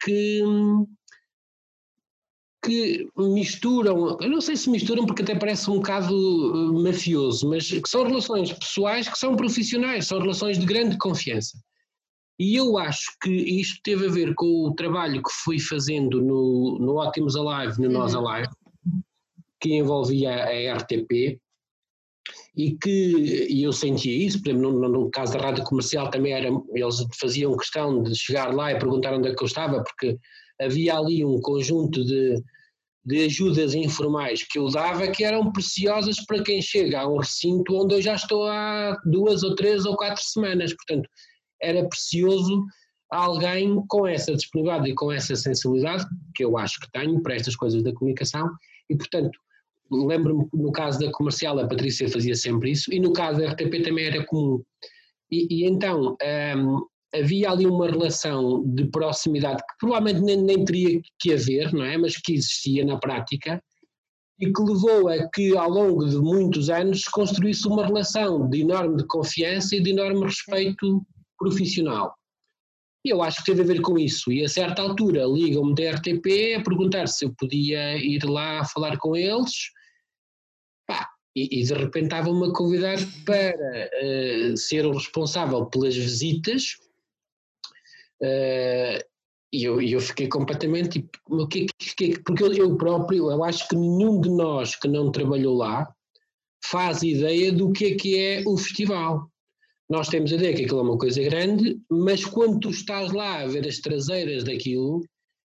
[0.01, 0.41] que,
[2.63, 7.69] que misturam, eu não sei se misturam porque até parece um bocado eh, mafioso, mas
[7.69, 11.57] que são relações pessoais que são profissionais, são relações de grande confiança.
[12.41, 16.79] E eu acho que isto teve a ver com o trabalho que fui fazendo no,
[16.81, 17.93] no Ótimos Alive, no uhum.
[17.93, 18.49] Nós Alive,
[19.59, 21.39] que envolvia a RTP,
[22.57, 26.33] e que e eu sentia isso, por exemplo, no, no, caso da rádio comercial também
[26.33, 30.17] era, eles faziam questão de chegar lá e perguntar onde é que eu estava, porque
[30.59, 32.41] havia ali um conjunto de,
[33.05, 37.75] de ajudas informais que eu dava que eram preciosas para quem chega a um recinto
[37.75, 41.07] onde eu já estou há duas ou três ou quatro semanas, portanto
[41.61, 42.65] era precioso
[43.11, 47.55] alguém com essa disponibilidade e com essa sensibilidade, que eu acho que tenho para estas
[47.55, 48.49] coisas da comunicação,
[48.89, 49.37] e portanto,
[49.91, 53.83] lembro-me no caso da comercial a Patrícia fazia sempre isso, e no caso da RTP
[53.83, 54.63] também era comum.
[55.29, 56.15] E, e então
[56.57, 61.83] um, havia ali uma relação de proximidade que provavelmente nem, nem teria que haver, não
[61.83, 61.97] é?
[61.97, 63.61] Mas que existia na prática,
[64.39, 68.61] e que levou a que ao longo de muitos anos se construísse uma relação de
[68.61, 71.05] enorme confiança e de enorme respeito
[71.41, 72.15] profissional.
[73.03, 74.31] E eu acho que teve a ver com isso.
[74.31, 78.97] E a certa altura ligam-me da RTP a perguntar se eu podia ir lá falar
[78.99, 79.71] com eles.
[80.87, 86.75] Pá, e, e, de repente estavam-me a convidar para uh, ser o responsável pelas visitas.
[88.21, 89.01] Uh,
[89.51, 91.65] e eu, eu fiquei completamente tipo, que,
[91.97, 95.91] que, porque eu, eu próprio, eu acho que nenhum de nós que não trabalhou lá
[96.63, 99.30] faz ideia do que é que é o festival
[99.91, 103.41] nós temos a ideia que aquilo é uma coisa grande, mas quando tu estás lá
[103.41, 105.03] a ver as traseiras daquilo,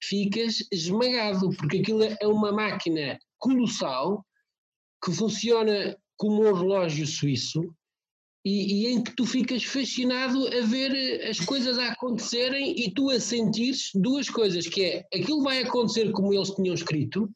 [0.03, 4.25] ficas esmagado, porque aquilo é uma máquina colossal
[5.05, 7.61] que funciona como um relógio suíço
[8.43, 13.11] e, e, em que tu ficas fascinado a ver as coisas a acontecerem e tu
[13.11, 17.29] a sentires duas coisas, que é aquilo vai acontecer como eles tinham escrito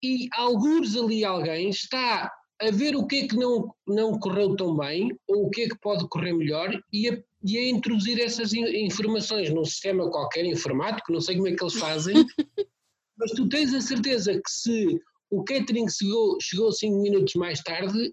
[0.00, 4.76] e alguns ali alguém está a ver o que é que não, não correu tão
[4.76, 8.52] bem ou o que é que pode correr melhor e a, e a introduzir essas
[8.52, 12.14] informações num sistema qualquer informático, não sei como é que eles fazem,
[13.16, 15.00] mas tu tens a certeza que se
[15.30, 18.12] o catering chegou, chegou cinco minutos mais tarde,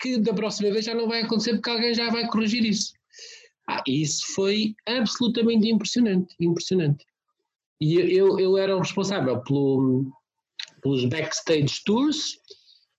[0.00, 2.92] que da próxima vez já não vai acontecer porque alguém já vai corrigir isso.
[3.68, 7.04] Ah, isso foi absolutamente impressionante, impressionante.
[7.80, 10.10] E eu, eu era o responsável pelo,
[10.82, 12.38] pelos backstage tours,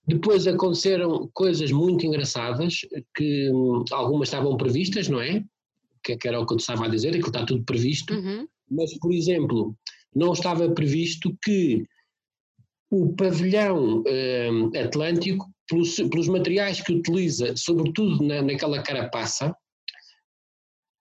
[0.06, 2.80] depois aconteceram coisas muito engraçadas,
[3.14, 5.44] que hum, algumas estavam previstas, não é?
[6.02, 8.46] Que, que era o que eu estava a dizer, que está tudo previsto, uhum.
[8.70, 9.76] mas, por exemplo,
[10.14, 11.86] não estava previsto que
[12.90, 19.56] o pavilhão hum, atlântico, pelos, pelos, materiais que utiliza, sobretudo na, naquela carapaça,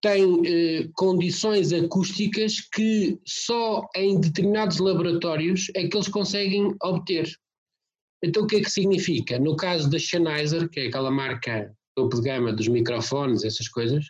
[0.01, 7.29] tem eh, condições acústicas que só em determinados laboratórios é que eles conseguem obter.
[8.23, 9.39] Então o que é que significa?
[9.39, 14.05] No caso da Sennheiser, que é aquela marca topo de gama dos microfones, essas coisas,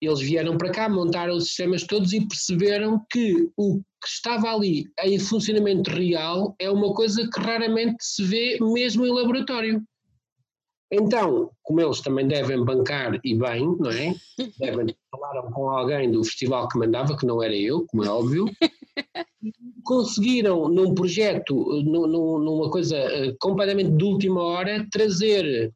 [0.00, 4.84] eles vieram para cá, montaram os sistemas todos e perceberam que o que estava ali
[5.02, 9.82] em funcionamento real é uma coisa que raramente se vê mesmo em laboratório.
[10.92, 14.14] Então, como eles também devem bancar e bem, não é?
[14.60, 18.44] Devem falaram com alguém do festival que mandava, que não era eu, como é óbvio,
[19.84, 25.72] conseguiram num projeto, numa coisa eh, completamente de última hora, trazer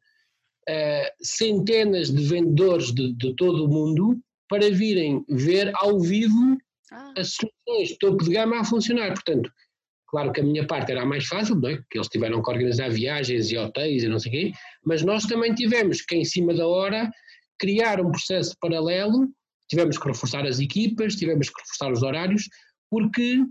[0.69, 4.19] uh, centenas de vendedores de, de, todo o mundo
[4.49, 6.57] para virem ver ao vivo
[6.91, 7.13] ah.
[7.17, 9.13] as soluções topo de gama a funcionar.
[9.13, 9.49] Portanto,
[10.07, 11.77] claro que a minha parte era a mais fácil, não é?
[11.89, 14.51] que eles tiveram que organizar viagens e hotéis e não sei o quê,
[14.85, 17.09] mas nós também tivemos que, em cima da hora,
[17.57, 19.29] criar um processo paralelo,
[19.69, 22.49] tivemos que reforçar as equipas, tivemos que reforçar os horários,
[22.91, 23.43] porque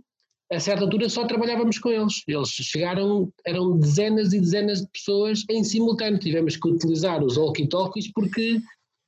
[0.53, 2.23] a certa altura só trabalhávamos com eles.
[2.29, 6.19] Eles chegaram, eram dezenas e dezenas de pessoas em simultâneo.
[6.19, 8.61] Tivemos que utilizar os walkie-talkies porque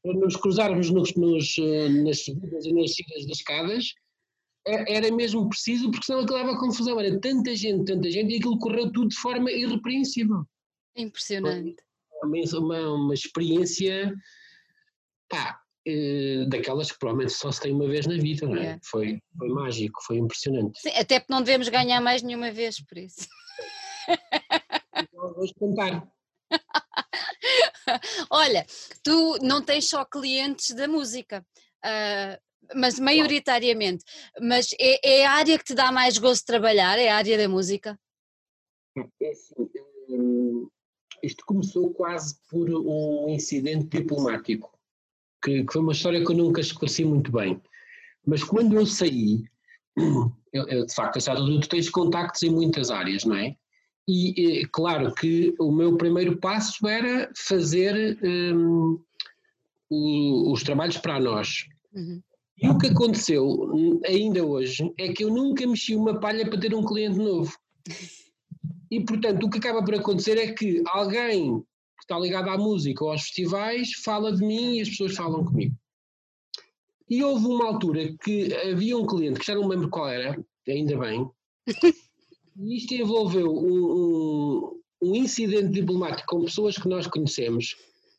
[0.04, 3.94] nos cruzarmos nos, nos, eh, nas subidas e nas descidas das escadas
[4.66, 6.98] é, era mesmo preciso porque senão aquilo dava confusão.
[6.98, 10.44] Era tanta gente, tanta gente e aquilo correu tudo de forma irrepreensível.
[10.96, 11.76] Impressionante.
[12.22, 14.14] Uma, uma, uma experiência
[15.28, 15.61] pá,
[16.48, 18.60] daquelas que provavelmente só se tem uma vez na vida, não é?
[18.60, 18.80] Yeah.
[18.84, 20.80] Foi, foi mágico, foi impressionante.
[20.80, 23.26] Sim, até porque não devemos ganhar mais nenhuma vez por isso.
[25.12, 26.08] Vamos tentar.
[28.30, 28.64] Olha,
[29.02, 31.44] tu não tens só clientes da música,
[31.84, 32.38] uh,
[32.74, 34.04] mas maioritariamente,
[34.40, 37.36] mas é, é, a área que te dá mais gosto de trabalhar, é a área
[37.36, 37.98] da música?
[39.20, 39.68] É assim,
[40.08, 40.68] hum,
[41.22, 44.70] isto começou quase por um incidente diplomático
[45.42, 47.60] que, que, foi uma história que eu nunca esclareci muito bem.
[48.26, 49.44] Mas quando eu saí,
[50.52, 53.56] eu, eu, de facto, tu, tu tens contactos em muitas áreas, não é?
[54.08, 59.00] E, claro que o meu primeiro passo era fazer um,
[59.88, 61.66] o, os trabalhos para nós.
[61.94, 62.20] Uhum.
[62.60, 66.74] E o que aconteceu ainda hoje é que eu nunca mexi uma palha para ter
[66.74, 67.56] um cliente novo.
[68.90, 71.64] E portanto, o que acaba por acontecer é que alguém
[72.02, 75.44] que está ligado à música ou aos festivais fala de mim e as pessoas falam
[75.44, 75.76] comigo.
[77.08, 80.44] E houve uma altura que havia um cliente que já não me lembro qual era,
[80.66, 81.30] ainda bem,
[82.56, 87.76] e isto envolveu um, um, um, incidente diplomático com pessoas que nós conhecemos,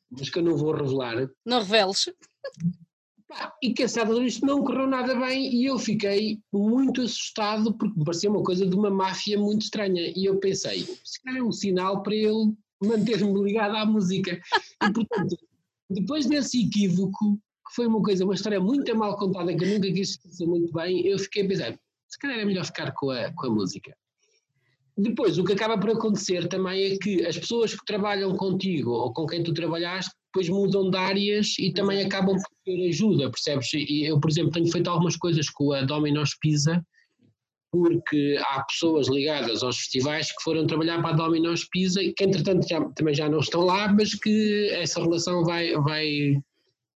[0.10, 1.30] mas que eu não vou revelar.
[1.46, 2.10] Não reveles.
[3.62, 7.98] E que a certa isto não correu nada bem e eu fiquei muito assustado porque
[7.98, 10.14] me parecia uma coisa de uma máfia muito estranha.
[10.16, 12.54] E eu pensei, se calhar é um sinal para ele
[12.84, 14.40] manter-me ligado à música.
[14.84, 15.38] E, portanto,
[15.90, 19.92] depois desse equívoco, que foi uma coisa, uma história muito mal contada, que eu nunca
[19.92, 23.32] quis esquecer muito bem, eu fiquei a pensar, se calhar é melhor ficar com a,
[23.34, 23.96] com a música.
[24.96, 29.12] Depois, o que acaba por acontecer também é que as pessoas que trabalham contigo ou
[29.12, 33.74] com quem tu trabalhaste, depois mudam de áreas e também acabam por ter ajuda, percebes?
[33.74, 36.84] E eu, por exemplo, tenho feito algumas coisas com a Domino's Pizza,
[37.74, 42.24] porque há pessoas ligadas aos festivais que foram trabalhar para a Domino's Pizza e que
[42.24, 46.38] entretanto já, também já não estão lá, mas que essa relação vai, vai,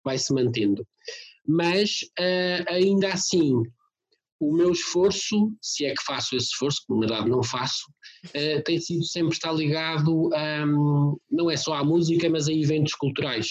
[0.04, 0.84] vai se mantendo.
[1.46, 3.52] Mas uh, ainda assim,
[4.40, 7.84] o meu esforço, se é que faço esse esforço, que na verdade não faço,
[8.30, 10.28] uh, tem sido sempre estar ligado
[10.66, 13.46] um, não é só à música, mas a eventos culturais.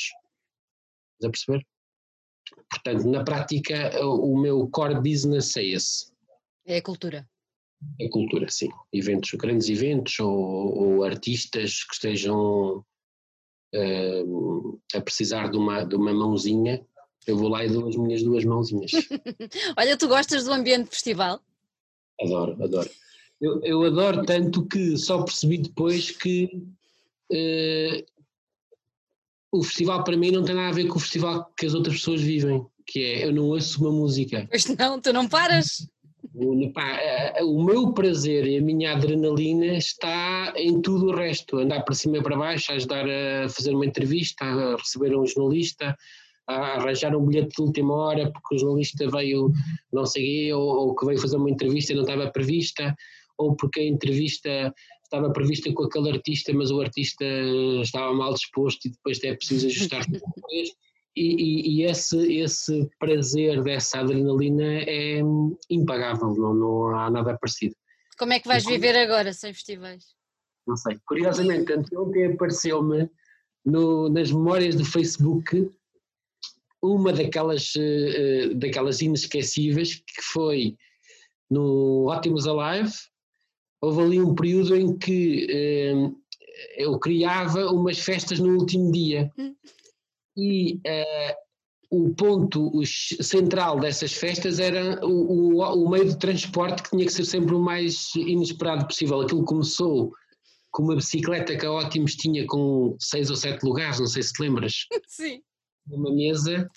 [1.21, 1.65] Estás a perceber?
[2.69, 6.12] Portanto, na prática, o meu core business é esse.
[6.65, 7.27] É a cultura.
[7.99, 8.69] É cultura, sim.
[8.91, 12.83] Eventos, grandes eventos ou, ou artistas que estejam
[13.75, 16.85] uh, a precisar de uma, de uma mãozinha,
[17.27, 18.91] eu vou lá e dou as minhas duas mãozinhas.
[19.77, 21.41] Olha, tu gostas do ambiente de festival?
[22.21, 22.89] Adoro, adoro.
[23.41, 26.45] Eu, eu adoro tanto que só percebi depois que
[27.31, 28.05] uh,
[29.51, 31.97] o festival para mim não tem nada a ver com o festival que as outras
[31.97, 34.47] pessoas vivem, que é eu não ouço uma música.
[34.49, 35.87] Pois não, tu não paras.
[36.73, 36.99] Pá,
[37.43, 42.17] o meu prazer e a minha adrenalina está em tudo o resto, andar para cima
[42.17, 45.95] e para baixo, a ajudar a fazer uma entrevista, a receber um jornalista,
[46.47, 49.51] a arranjar um bilhete de última hora porque o jornalista veio
[49.91, 52.95] não sei ou, ou que veio fazer uma entrevista e não estava prevista,
[53.37, 54.73] ou porque a entrevista
[55.03, 57.25] estava prevista com aquele artista, mas o artista
[57.83, 60.03] estava mal disposto e depois é preciso ajustar
[60.51, 60.63] e,
[61.15, 65.19] e, e, esse, esse prazer dessa adrenalina é
[65.69, 67.75] impagável, não, não há nada parecido.
[68.17, 70.05] Como é que vais viver agora sem festivais?
[70.65, 70.97] Não sei.
[71.05, 73.09] Curiosamente, ontem apareceu-me
[73.65, 75.69] nas memórias do Facebook
[76.81, 80.75] uma daquelas, uh, daquelas inesquecíveis que foi
[81.49, 82.91] no Ótimos Alive.
[83.81, 85.47] Houve ali um período em que
[86.03, 86.15] uh,
[86.75, 89.31] eu criava umas festas no último dia.
[90.35, 91.43] E uh,
[91.93, 97.13] o ponto central dessas festas era o, o, o, meio de transporte que tinha que
[97.13, 99.21] ser sempre o mais inesperado possível.
[99.21, 100.11] Aquilo começou
[100.71, 104.33] com uma bicicleta que a Ótimos tinha com seis ou sete lugares, não sei se
[104.33, 104.87] te lembras.
[105.07, 105.41] Sim.
[105.87, 106.67] Uma mesa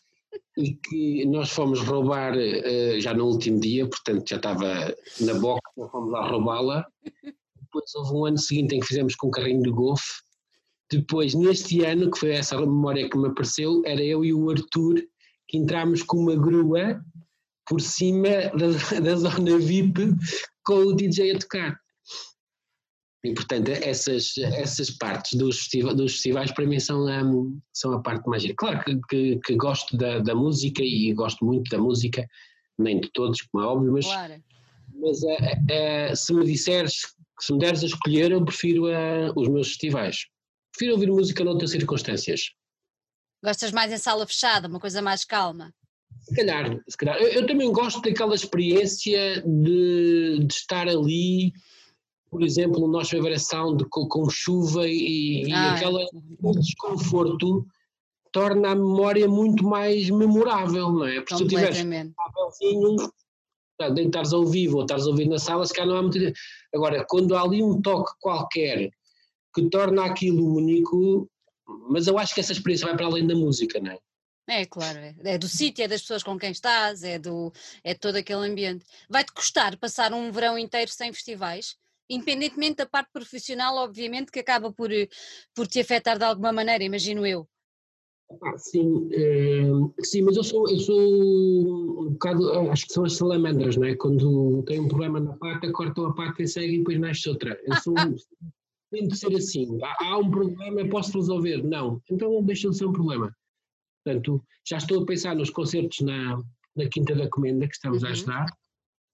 [0.59, 5.71] e que nós fomos roubar uh, já no último dia, portanto já estava na boca,
[5.91, 6.87] fomos lá roubá-la.
[7.63, 10.26] Depois houve um ano seguinte em que fizemos com um carrinho de golfe
[10.91, 15.03] depois, neste ano, que foi essa memória que me apareceu, era eu e o Arthur
[15.49, 17.01] que entramos com uma grua
[17.69, 20.15] por cima da, da zona VIP
[20.65, 21.81] com o DJ a tocar.
[23.25, 28.01] E, portanto, essas, essas partes dos, festiva, dos festivais para mim são, um, são a
[28.01, 28.45] parte mais.
[28.57, 32.25] Claro que, que, que, gosto da, da música e gosto muito da música,
[32.79, 34.35] nem de todos, como é óbvio, mas, claro.
[34.95, 36.95] mas uh, uh, se me disseres,
[37.41, 40.19] se me deres a escolher, eu prefiro uh, os meus festivais.
[40.77, 42.51] Prefiro ouvir música noutras circunstâncias.
[43.43, 45.73] Gostas mais em sala fechada, uma coisa mais calma?
[46.21, 47.17] Se calhar, se calhar.
[47.17, 51.53] Eu, eu também gosto daquela experiência de, de estar ali
[52.31, 56.07] por exemplo, nós ver a sound com, com chuva e, e aquele
[56.61, 57.67] desconforto
[58.31, 61.15] torna a memória muito mais memorável, não é?
[61.21, 62.97] Porque se tu tiveres um papelzinho,
[64.05, 66.19] estares ao vivo ou estares a ouvir na sala, se calhar não há muito.
[66.75, 68.91] Agora, quando há ali um toque qualquer
[69.57, 71.29] que torna aquilo único,
[71.89, 73.99] mas eu acho que essa experiência vai para além da música, não é?
[74.49, 77.53] É, claro, é, é do sítio, é das pessoas com quem estás, é, do,
[77.83, 78.85] é todo aquele ambiente.
[79.09, 81.77] Vai-te custar passar um verão inteiro sem festivais?
[82.09, 85.09] independentemente da parte profissional, obviamente, que acaba por, eh,
[85.53, 87.49] por te afetar de alguma maneira, imagino eu.
[88.43, 89.63] Ah, sim, é,
[90.05, 93.95] sim, mas eu sou, eu sou um bocado, acho que são as salamandras, não é?
[93.95, 97.59] Quando tem um problema na pata, cortam a pata e seguem e depois nasce outra.
[97.65, 97.95] Eu sou,
[98.91, 101.63] tem de ser assim, há, há um problema, posso resolver?
[101.63, 103.35] Não, então deixa de ser um problema.
[104.05, 106.41] Portanto, já estou a pensar nos concertos na,
[106.77, 108.09] na Quinta da Comenda que estamos uhum.
[108.09, 108.47] a ajudar,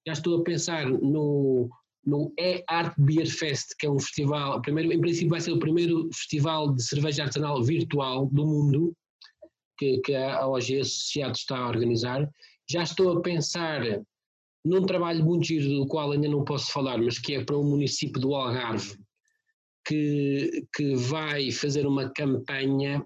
[0.06, 1.70] já estou a pensar no,
[2.04, 5.58] no E Art Beer Fest, que é um festival, primeiro, em princípio vai ser o
[5.58, 8.96] primeiro festival de cerveja artesanal virtual do mundo,
[9.78, 12.28] que, que a OG Associado está a organizar.
[12.68, 13.82] Já estou a pensar
[14.64, 17.64] num trabalho muito giro, do qual ainda não posso falar, mas que é para um
[17.64, 18.96] município do Algarve,
[19.87, 23.05] que, que vai fazer uma campanha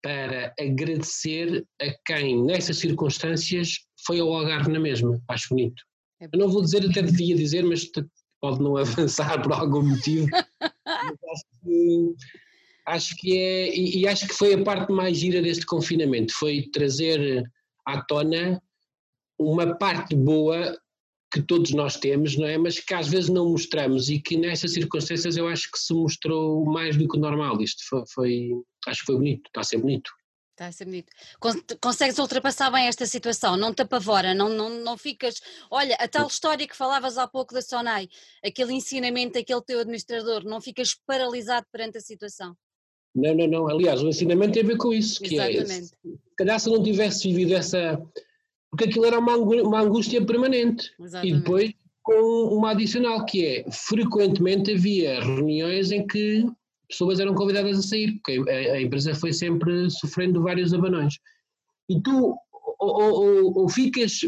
[0.00, 5.20] para agradecer a quem, nessas circunstâncias, foi ao Algarve na mesma.
[5.28, 5.82] Acho bonito.
[6.20, 7.84] É Eu não vou dizer, até devia dizer, mas
[8.40, 10.28] pode não avançar por algum motivo.
[10.94, 12.14] acho, que,
[12.86, 16.68] acho que é, e, e, acho que foi a parte mais gira deste confinamento, foi
[16.72, 17.42] trazer
[17.86, 18.62] à tona
[19.38, 20.76] uma parte boa
[21.32, 22.58] que todos nós temos, não é?
[22.58, 26.64] Mas que às vezes não mostramos e que nessas circunstâncias eu acho que se mostrou
[26.66, 27.60] mais do que normal.
[27.60, 28.50] Isto foi, foi
[28.86, 30.10] acho que foi bonito, está a ser bonito.
[30.52, 31.10] Está a ser bonito.
[31.80, 35.40] Consegues ultrapassar bem esta situação, não te apavora, não, não, não ficas.
[35.70, 38.08] Olha, a tal história que falavas há pouco da Sonai,
[38.44, 42.54] aquele ensinamento daquele teu administrador, não ficas paralisado perante a situação?
[43.14, 43.68] Não, não, não.
[43.68, 45.22] Aliás, o ensinamento tem a ver com isso.
[45.22, 45.92] Que é Exatamente.
[46.04, 48.00] É, se calhar se não tivesse vivido essa.
[48.72, 50.90] Porque aquilo era uma, uma angústia permanente.
[50.98, 51.34] Exatamente.
[51.34, 56.44] E depois com uma adicional, que é frequentemente havia reuniões em que
[56.88, 61.14] pessoas eram convidadas a sair, porque a, a empresa foi sempre sofrendo vários abanões.
[61.88, 62.36] E tu
[62.80, 64.20] ou, ou, ou ficas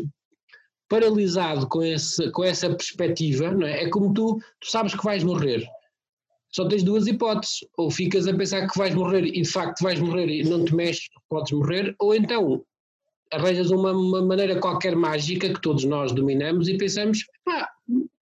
[0.88, 3.84] paralisado com, esse, com essa perspectiva, não é?
[3.84, 5.66] É como tu, tu sabes que vais morrer.
[6.52, 7.66] Só tens duas hipóteses.
[7.76, 10.74] Ou ficas a pensar que vais morrer e de facto vais morrer e não te
[10.74, 12.64] mexes, podes morrer, ou então
[13.34, 17.68] arranjas uma, uma maneira qualquer mágica que todos nós dominamos e pensamos, ah,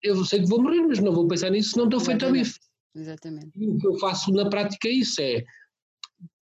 [0.02, 2.58] eu sei que vou morrer, mas não vou pensar nisso, não estou feito ao bife.
[2.94, 3.50] Exatamente.
[3.56, 5.44] E o que eu faço na prática é isso, é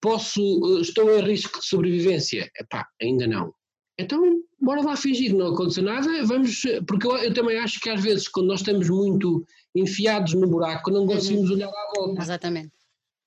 [0.00, 2.50] posso, estou em risco de sobrevivência?
[2.58, 3.54] Epá, ainda não.
[3.98, 8.02] Então, bora lá fingir, não aconteceu nada, vamos, porque eu, eu, também acho que às
[8.02, 11.56] vezes quando nós estamos muito enfiados no buraco, não conseguimos uhum.
[11.56, 12.22] olhar à volta.
[12.22, 12.72] Exatamente.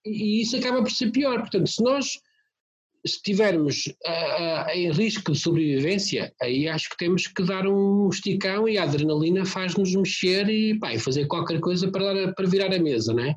[0.05, 2.19] E, e, isso acaba por ser pior, portanto, se nós
[3.05, 8.67] estivermos uh, uh, em risco de sobrevivência, aí acho que temos que dar um esticão
[8.67, 12.73] e a adrenalina faz-nos mexer e, pá, e fazer qualquer coisa para, dar, para virar
[12.73, 13.35] a mesa, não é?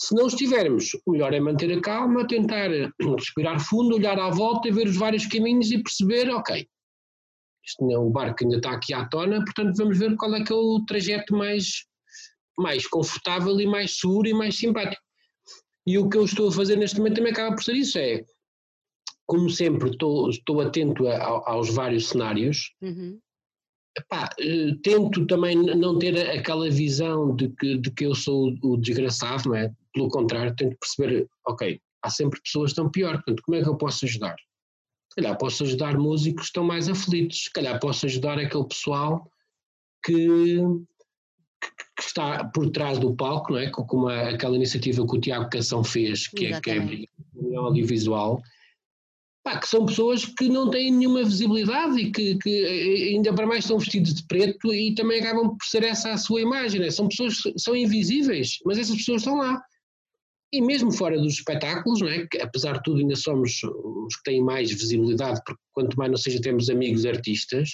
[0.00, 2.70] Se não estivermos, o melhor é manter a calma, tentar
[3.18, 6.64] respirar fundo, olhar à volta, ver os vários caminhos e perceber, ok,
[7.66, 10.52] isto não, o barco ainda está aqui à tona, portanto vamos ver qual é que
[10.52, 11.84] é o trajeto mais,
[12.56, 15.02] mais confortável e mais seguro e mais simpático.
[15.84, 18.24] E o que eu estou a fazer neste momento também acaba por ser isso, é
[19.28, 22.72] como sempre, estou, estou atento a, a, aos vários cenários.
[22.80, 23.20] Uhum.
[23.96, 28.76] Epá, eh, tento também não ter aquela visão de que, de que eu sou o
[28.78, 29.70] desgraçado, não é?
[29.92, 33.68] Pelo contrário, tento perceber, ok, há sempre pessoas que estão pior, portanto, como é que
[33.68, 34.36] eu posso ajudar?
[35.10, 39.30] Se calhar posso ajudar músicos que estão mais aflitos, se calhar posso ajudar aquele pessoal
[40.06, 40.58] que,
[41.98, 43.70] que está por trás do palco, não é?
[43.70, 47.02] Como aquela iniciativa que o Tiago Cação fez, que Exatamente.
[47.02, 48.40] é, que é audiovisual,
[49.48, 53.64] pá, que são pessoas que não têm nenhuma visibilidade e que, que, ainda para mais
[53.64, 56.90] estão vestidos de preto e também acabam por ser essa a sua imagem, né?
[56.90, 59.60] são pessoas que são invisíveis, mas essas pessoas estão lá.
[60.52, 62.26] E mesmo fora dos espetáculos, não é?
[62.26, 66.18] que apesar de tudo ainda somos os que têm mais visibilidade, porque quanto mais não
[66.18, 67.70] seja temos amigos artistas,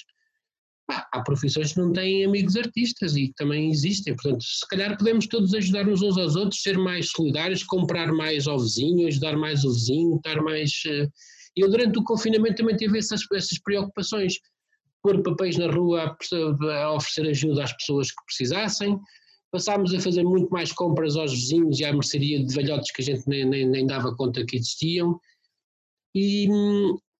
[0.88, 5.26] há profissões que não têm amigos artistas e que também existem, portanto, se calhar podemos
[5.26, 9.72] todos ajudar uns aos outros, ser mais solidários, comprar mais ao vizinho, ajudar mais o
[9.72, 10.70] vizinho, estar mais.
[10.86, 11.08] Eh,
[11.56, 14.34] eu, durante o confinamento, também tive essas, essas preocupações.
[15.02, 18.98] Pôr papéis na rua a, a oferecer ajuda às pessoas que precisassem.
[19.52, 23.04] Passámos a fazer muito mais compras aos vizinhos e à mercearia de velhotes que a
[23.04, 25.20] gente nem, nem, nem dava conta que existiam.
[26.14, 26.48] E,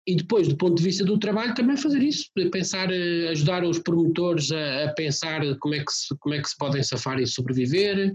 [0.07, 3.79] e depois, do ponto de vista do trabalho, também fazer isso, pensar, eh, ajudar os
[3.79, 7.27] promotores a, a pensar como é, que se, como é que se podem safar e
[7.27, 8.13] sobreviver.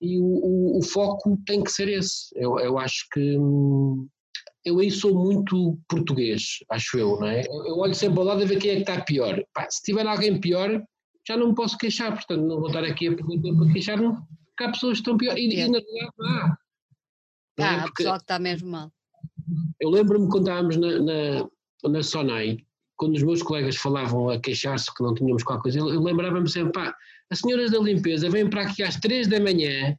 [0.00, 2.28] E o, o, o foco tem que ser esse.
[2.34, 4.06] Eu, eu acho que hum,
[4.64, 7.44] eu aí sou muito português, acho eu, não é?
[7.46, 9.42] Eu olho sempre ao lado a ver quem é que está pior.
[9.52, 10.82] Pá, se tiver alguém pior,
[11.26, 14.14] já não me posso queixar, portanto não vou estar aqui a perguntar para queixar, não,
[14.14, 15.36] porque há pessoas que estão pior.
[15.36, 16.56] E, e na realidade, ah,
[17.60, 17.90] ah, é?
[17.94, 18.90] pessoal que está mesmo mal.
[19.80, 21.48] Eu lembro-me quando estávamos na, na,
[21.90, 22.58] na Sonai,
[22.96, 26.72] quando os meus colegas falavam a queixar-se que não tínhamos qualquer coisa, eu, lembrava-me sempre,
[26.72, 26.96] pá,
[27.30, 29.96] as senhoras da limpeza vêm para aqui às três da manhã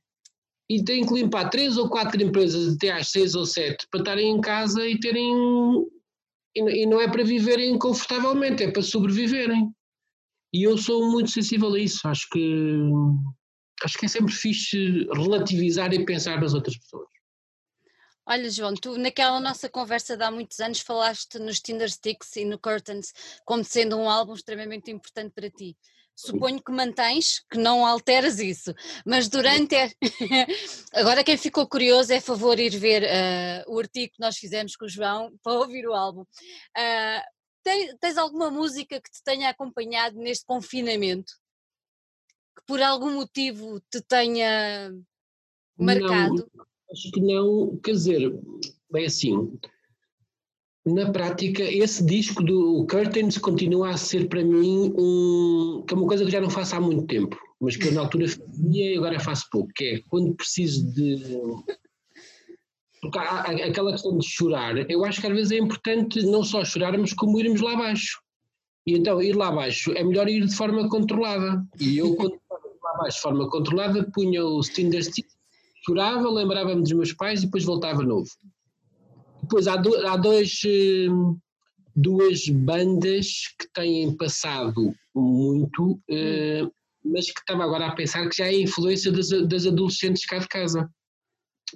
[0.70, 4.32] e têm que limpar três ou quatro empresas até às seis ou sete para estarem
[4.32, 5.32] em casa e terem.
[6.55, 9.70] E não é para viverem confortavelmente, é para sobreviverem.
[10.53, 12.07] E eu sou muito sensível a isso.
[12.07, 12.80] Acho que,
[13.84, 17.09] acho que é sempre fixe relativizar e pensar nas outras pessoas.
[18.28, 22.45] Olha, João, tu naquela nossa conversa de há muitos anos falaste nos Tinder Sticks e
[22.45, 23.13] no Curtains
[23.45, 25.78] como sendo um álbum extremamente importante para ti.
[26.16, 28.74] Suponho que mantens, que não alteras isso,
[29.05, 29.76] mas durante.
[30.93, 34.86] Agora, quem ficou curioso é favor ir ver uh, o artigo que nós fizemos com
[34.86, 36.22] o João para ouvir o álbum.
[36.22, 37.22] Uh,
[37.63, 41.34] tens, tens alguma música que te tenha acompanhado neste confinamento?
[42.57, 44.93] Que por algum motivo te tenha
[45.78, 46.49] marcado?
[46.53, 48.32] Não Acho que não, quer dizer,
[48.89, 49.59] bem assim,
[50.86, 56.07] na prática, esse disco do Curtains continua a ser para mim um, que é uma
[56.07, 58.97] coisa que já não faço há muito tempo, mas que eu na altura fazia e
[58.97, 61.17] agora faço pouco, que é quando preciso de.
[63.01, 66.63] Porque há, aquela questão de chorar, eu acho que às vezes é importante não só
[66.63, 68.19] chorarmos, como irmos lá abaixo.
[68.86, 71.65] E então ir lá abaixo é melhor ir de forma controlada.
[71.79, 75.25] E eu, quando lá abaixo de forma controlada, punha o Tinder Stick
[75.86, 78.27] chorava, lembrava-me dos meus pais e depois voltava novo.
[79.45, 81.37] Depois há, do, há dois, hum,
[81.95, 86.71] duas bandas que têm passado muito, hum.
[87.03, 90.47] mas que estava agora a pensar que já é influência das, das adolescentes cá de
[90.47, 90.89] casa.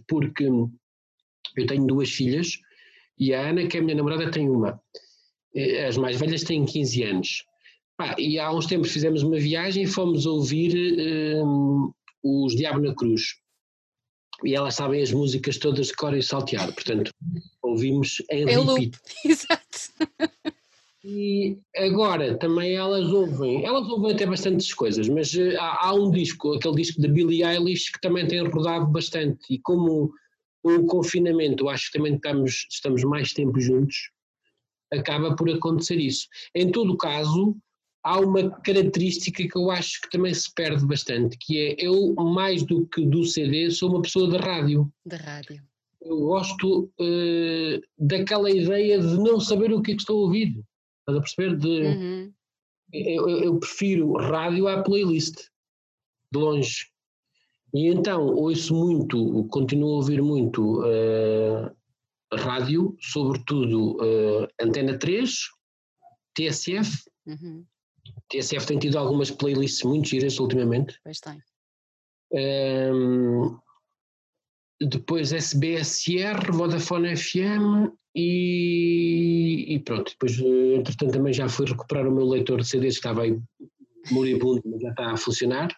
[0.08, 2.58] Porque eu tenho duas filhas
[3.18, 4.82] e a Ana, que é a minha namorada, tem uma.
[5.88, 7.44] As mais velhas têm 15 anos.
[8.18, 10.76] e há uns tempos fizemos uma viagem e fomos ouvir
[11.46, 11.92] um,
[12.24, 13.36] os Diabo na Cruz
[14.44, 17.12] e elas sabem as músicas todas de cor e salteado, portanto
[17.62, 18.98] ouvimos em é repeat.
[19.26, 19.80] Exato.
[21.04, 26.12] E agora também elas ouvem, elas ouvem até bastantes coisas, mas eh, há, há, um
[26.12, 29.40] disco, aquele disco da Billie Eilish, que também tem rodado bastante.
[29.50, 30.12] E como
[30.62, 34.12] o confinamento, acho que também estamos, estamos mais tempo juntos,
[34.92, 36.28] acaba por acontecer isso.
[36.54, 37.56] Em todo caso,
[38.10, 42.64] há uma característica que eu acho que também se perde bastante, que é eu, mais
[42.64, 44.92] do que do CD, sou uma pessoa de rádio.
[45.06, 45.64] De rádio.
[46.02, 50.60] Eu gosto uh, daquela ideia de não saber o que é que estou a ouvir.
[51.00, 51.58] Estás a perceber?
[51.58, 52.34] De, uhum.
[52.94, 55.36] eu, eu, prefiro rádio à playlist,
[56.34, 56.88] de longe.
[57.76, 61.70] E então ouço muito, continuo a ouvir muito uh,
[62.34, 65.32] rádio, sobretudo uh, Antena 3,
[66.34, 67.64] TSF, uhum.
[68.30, 71.00] TSF tem tido algumas playlists muito giras ultimamente.
[71.04, 71.42] Pois tem.
[72.32, 73.58] Um,
[74.82, 80.12] depois SBSR, Vodafone FM e, e, pronto.
[80.12, 83.38] Depois, entretanto, também já fui recuperar o meu leitor de CDs que estava aí
[84.12, 85.76] moribundo, mas já está a funcionar.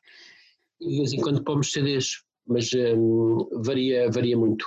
[0.79, 4.65] E de vez em quando pomos CDs, mas um, varia, varia muito.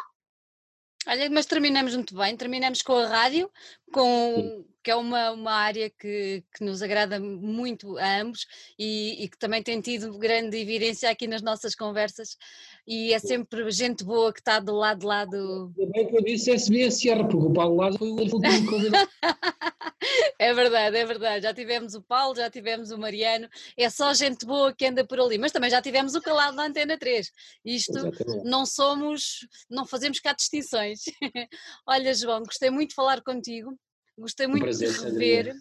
[1.07, 3.51] Olha, mas terminamos muito bem, terminamos com a rádio,
[3.93, 8.47] com, que é uma, uma área que, que nos agrada muito a ambos
[8.79, 12.37] e, e, que também tem tido grande evidência aqui nas nossas conversas
[12.87, 15.73] e é sempre gente boa que está do lado de lado.
[15.79, 18.17] Ainda bem que eu disse SBSR, porque o Paulo Lado foi o.
[20.39, 21.45] É verdade, é verdade.
[21.45, 23.49] Já tivemos o Paulo, já tivemos o Mariano.
[23.77, 26.67] É só gente boa que anda por ali, mas também já tivemos o calado na
[26.67, 27.31] Antena 3.
[27.65, 28.45] Isto Exatamente.
[28.45, 31.05] não somos, não fazemos cá distinções.
[31.89, 33.79] Olha, João, gostei muito de falar contigo,
[34.19, 35.55] gostei muito um prazer, de rever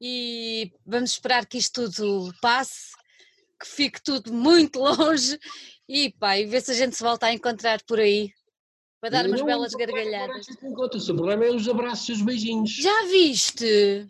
[0.00, 2.92] e vamos esperar que isto tudo passe,
[3.60, 5.38] que fique tudo muito longe
[5.88, 8.32] e pá, e ver se a gente se volta a encontrar por aí
[9.00, 10.46] para dar umas belas gargalhadas.
[10.62, 12.70] O problema é os abraços e os beijinhos.
[12.70, 14.06] Já viste?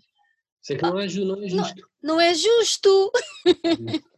[0.61, 1.89] Sei que não é, ju- não é justo.
[2.03, 3.13] Não é justo!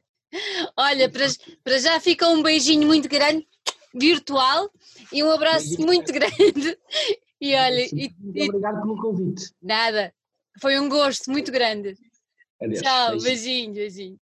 [0.76, 1.26] Olha, para,
[1.62, 3.46] para já fica um beijinho muito grande,
[3.94, 4.68] virtual,
[5.12, 6.78] e um abraço muito grande.
[7.44, 9.50] E olha, e, Muito e obrigado pelo convite.
[9.60, 10.14] nada,
[10.62, 11.94] foi um gosto muito grande.
[12.62, 12.80] Adeus.
[12.80, 13.22] Tchau, Beijinho.
[13.22, 14.20] beijinho, beijinho.